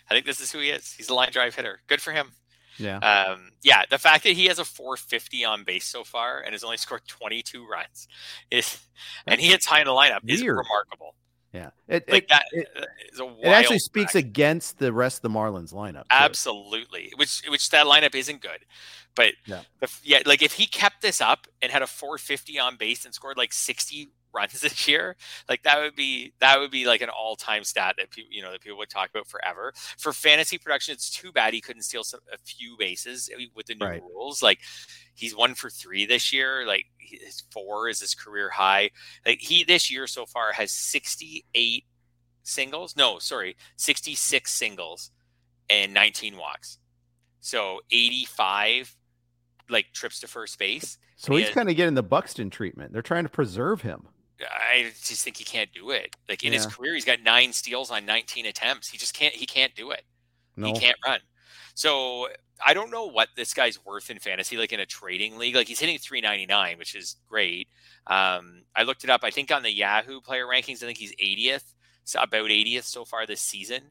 [0.09, 0.93] I think this is who he is.
[0.93, 1.81] He's a line drive hitter.
[1.89, 2.31] Good for him.
[2.77, 2.99] Yeah.
[2.99, 3.83] Um, yeah.
[3.91, 7.03] The fact that he has a 450 on base so far and has only scored
[7.09, 8.07] 22 runs
[8.53, 8.79] is,
[9.27, 10.39] and he hits high in the lineup weird.
[10.39, 11.17] is remarkable.
[11.53, 15.31] Yeah, it, like it, that it, uh, it actually speaks against the rest of the
[15.31, 16.05] Marlins lineup.
[16.11, 18.67] Absolutely, which which that lineup isn't good,
[19.15, 19.63] but yeah.
[19.81, 23.15] The, yeah, like if he kept this up and had a 450 on base and
[23.15, 25.17] scored like 60 runs this year,
[25.49, 28.43] like that would be that would be like an all time stat that people you
[28.43, 29.73] know that people would talk about forever.
[29.99, 33.67] For fantasy production, it's too bad he couldn't steal some, a few bases eh, with
[33.67, 34.03] the new right.
[34.03, 34.43] rules.
[34.43, 34.61] Like
[35.15, 36.67] he's one for three this year.
[36.67, 38.91] Like his four is his career high.
[39.27, 41.85] Like he this year so far has 68
[42.43, 42.97] singles.
[42.97, 45.11] No, sorry, 66 singles
[45.71, 46.79] and 19 walks.
[47.41, 48.95] So 85
[49.71, 50.99] like trips to first base.
[51.17, 52.93] So he's kind of getting the Buxton treatment.
[52.93, 54.09] They're trying to preserve him.
[54.41, 56.15] I just think he can't do it.
[56.29, 56.59] Like in yeah.
[56.59, 58.89] his career, he's got nine steals on 19 attempts.
[58.89, 59.35] He just can't.
[59.35, 60.03] He can't do it.
[60.57, 60.69] No.
[60.69, 61.21] He can't run.
[61.75, 62.29] So
[62.65, 65.55] I don't know what this guy's worth in fantasy, like in a trading league.
[65.55, 67.69] Like he's hitting 399, which is great.
[68.07, 69.21] Um, I looked it up.
[69.23, 71.75] I think on the Yahoo player rankings, I think he's 80th,
[72.05, 73.83] so about 80th so far this season.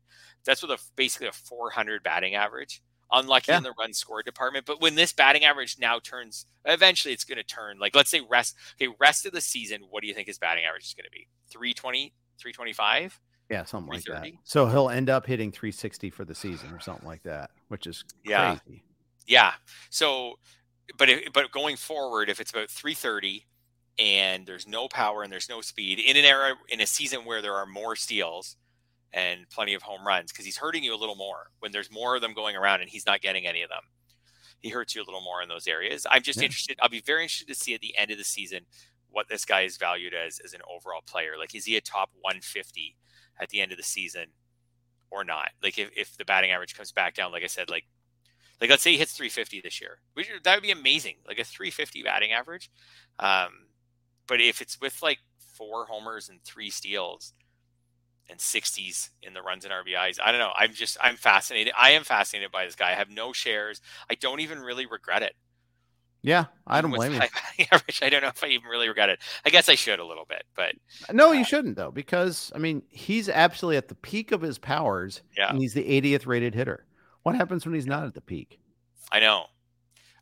[0.46, 2.82] That's with a basically a 400 batting average.
[3.12, 3.58] Unlucky yeah.
[3.58, 7.38] in the run score department, but when this batting average now turns, eventually it's going
[7.38, 7.80] to turn.
[7.80, 9.82] Like let's say rest, okay, rest of the season.
[9.90, 11.28] What do you think his batting average is going to be?
[11.50, 13.20] 320, 325.
[13.50, 14.28] Yeah, something like that.
[14.44, 18.04] So he'll end up hitting 360 for the season or something like that, which is
[18.26, 18.58] yeah.
[18.58, 18.84] crazy.
[19.26, 19.54] Yeah.
[19.90, 20.40] So,
[20.98, 23.46] but if, but going forward, if it's about 330
[24.00, 27.42] and there's no power and there's no speed in an era in a season where
[27.42, 28.58] there are more steals
[29.14, 32.16] and plenty of home runs, because he's hurting you a little more when there's more
[32.16, 33.84] of them going around and he's not getting any of them.
[34.60, 36.06] He hurts you a little more in those areas.
[36.10, 36.46] I'm just yeah.
[36.46, 36.78] interested.
[36.82, 38.62] I'll be very interested to see at the end of the season
[39.10, 41.34] what this guy is valued as as an overall player.
[41.40, 42.96] Like, is he a top 150?
[43.40, 44.26] at the end of the season
[45.10, 45.50] or not.
[45.64, 47.86] Like if, if the batting average comes back down, like I said, like
[48.60, 51.44] like let's say he hits 350 this year, which, that would be amazing, like a
[51.44, 52.72] 350 batting average.
[53.20, 53.50] Um,
[54.26, 57.34] but if it's with like four homers and three steals
[58.30, 60.52] and 60s in the runs and RBIs, I don't know.
[60.56, 61.74] I'm just I'm fascinated.
[61.78, 62.92] I am fascinated by this guy.
[62.92, 63.82] I have no shares.
[64.10, 65.34] I don't even really regret it.
[66.24, 67.20] Yeah, I don't blame you.
[67.72, 69.20] Average, I don't know if I even really regret it.
[69.46, 70.74] I guess I should a little bit, but
[71.14, 74.58] no, uh, you shouldn't though, because I mean he's absolutely at the peak of his
[74.58, 75.22] powers.
[75.38, 76.86] Yeah, and he's the 80th rated hitter.
[77.24, 78.60] What happens when he's not at the peak?
[79.12, 79.46] I know,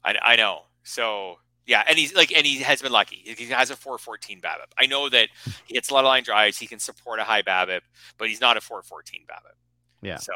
[0.03, 0.61] I, I know.
[0.84, 3.22] So yeah, and he's like, and he has been lucky.
[3.24, 4.72] He has a 414 BABIP.
[4.78, 5.30] I know that
[5.66, 6.58] he hits a lot of line drives.
[6.58, 7.82] He can support a high BABIP,
[8.18, 9.56] but he's not a 414 BABIP.
[10.02, 10.18] Yeah.
[10.18, 10.34] So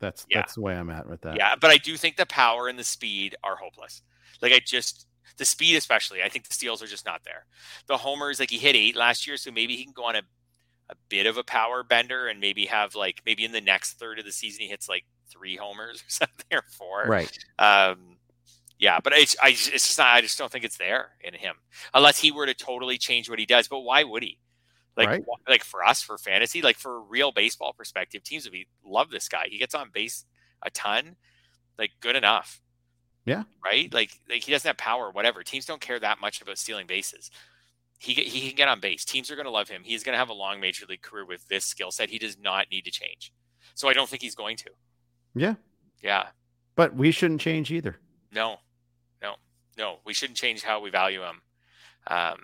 [0.00, 0.40] that's yeah.
[0.40, 1.36] that's the way I'm at with that.
[1.36, 4.02] Yeah, but I do think the power and the speed are hopeless.
[4.40, 5.06] Like I just
[5.36, 6.22] the speed especially.
[6.22, 7.46] I think the steals are just not there.
[7.86, 10.22] The homers, like he hit eight last year, so maybe he can go on a
[10.90, 14.18] a bit of a power bender and maybe have like maybe in the next third
[14.18, 17.04] of the season he hits like three homers or something or four.
[17.06, 17.38] Right.
[17.58, 18.11] Um,
[18.82, 21.54] yeah, but it's I it's just not, I just don't think it's there in him
[21.94, 23.68] unless he were to totally change what he does.
[23.68, 24.40] But why would he?
[24.96, 25.24] Like right.
[25.48, 29.10] like for us for fantasy, like for a real baseball perspective, teams would be love
[29.10, 29.46] this guy.
[29.48, 30.24] He gets on base
[30.64, 31.14] a ton,
[31.78, 32.60] like good enough.
[33.24, 33.44] Yeah.
[33.64, 33.94] Right.
[33.94, 35.44] Like, like he doesn't have power, whatever.
[35.44, 37.30] Teams don't care that much about stealing bases.
[37.98, 39.04] He he can get on base.
[39.04, 39.82] Teams are going to love him.
[39.84, 42.10] He's going to have a long major league career with this skill set.
[42.10, 43.32] He does not need to change.
[43.74, 44.70] So I don't think he's going to.
[45.36, 45.54] Yeah.
[46.02, 46.26] Yeah.
[46.74, 48.00] But we shouldn't change either.
[48.32, 48.56] No.
[49.78, 49.98] No.
[50.04, 51.42] We shouldn't change how we value him.
[52.06, 52.38] Um,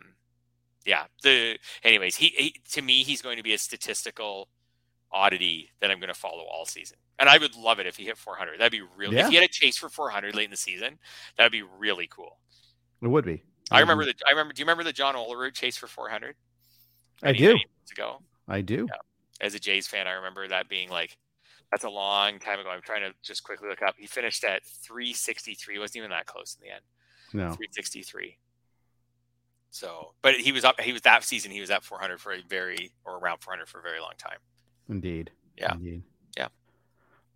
[0.85, 1.05] yeah.
[1.23, 4.49] The anyways, he, he to me he's going to be a statistical
[5.11, 6.99] oddity that I'm going to follow all season.
[7.19, 8.61] And I would love it if he hit 400.
[8.61, 9.17] That'd be really.
[9.17, 9.25] Yeah.
[9.25, 10.99] If he had a chase for 400 late in the season,
[11.37, 12.39] that'd be really cool.
[13.03, 13.43] It would be.
[13.71, 14.15] I, remember the.
[14.27, 14.53] I remember.
[14.53, 16.37] Do you remember the John Olerud chase for 400?
[17.23, 17.57] I do.
[17.91, 18.23] Ago.
[18.47, 18.87] I do.
[18.89, 19.47] Yeah.
[19.47, 21.17] As a Jays fan, I remember that being like,
[21.71, 22.71] that's a long time ago.
[22.71, 23.95] I'm trying to just quickly look up.
[23.99, 25.79] He finished at 363.
[25.79, 26.83] wasn't even that close in the end.
[27.33, 27.51] No.
[27.53, 28.37] 363.
[29.71, 30.81] So, but he was up.
[30.81, 31.51] He was that season.
[31.51, 34.39] He was at 400 for a very or around 400 for a very long time.
[34.89, 35.31] Indeed.
[35.57, 35.75] Yeah.
[35.75, 36.03] Indeed.
[36.37, 36.49] Yeah.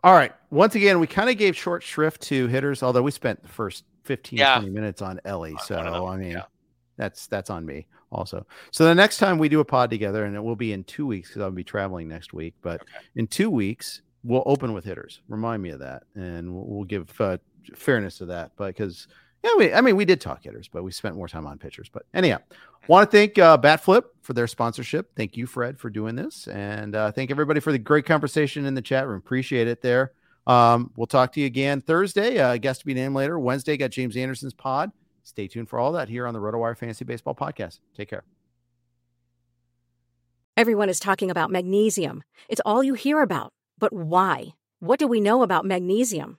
[0.03, 0.33] All right.
[0.51, 3.85] Once again, we kind of gave short shrift to hitters, although we spent the first
[4.05, 4.57] 15, yeah.
[4.57, 5.55] 20 minutes on Elly.
[5.65, 6.45] So, I mean, yeah.
[6.97, 8.47] that's that's on me also.
[8.71, 11.07] So the next time we do a pod together, and it will be in two
[11.07, 13.05] weeks because I'll be traveling next week, but okay.
[13.17, 15.21] in two weeks, we'll open with hitters.
[15.29, 17.39] Remind me of that, and we'll, we'll give uh,
[17.75, 18.53] fairness to that.
[18.57, 19.09] But because
[19.43, 21.89] Yeah, we, I mean, we did talk hitters, but we spent more time on pitchers.
[21.89, 22.39] But anyhow,
[22.87, 25.17] want to thank uh, Batflip for their sponsorship.
[25.17, 28.75] Thank you, Fred, for doing this, and uh, thank everybody for the great conversation in
[28.75, 29.19] the chat room.
[29.19, 30.13] Appreciate it there.
[30.47, 32.39] Um, we'll talk to you again Thursday.
[32.39, 33.39] Uh, guest to be named later.
[33.39, 34.93] Wednesday got James Anderson's pod.
[35.25, 37.79] Stay tuned for all that here on the RotoWire Fantasy Baseball Podcast.
[37.97, 38.25] Take care.
[40.57, 42.23] Everyone is talking about magnesium.
[42.49, 43.53] It's all you hear about.
[43.79, 44.55] But why?
[44.81, 46.39] What do we know about magnesium?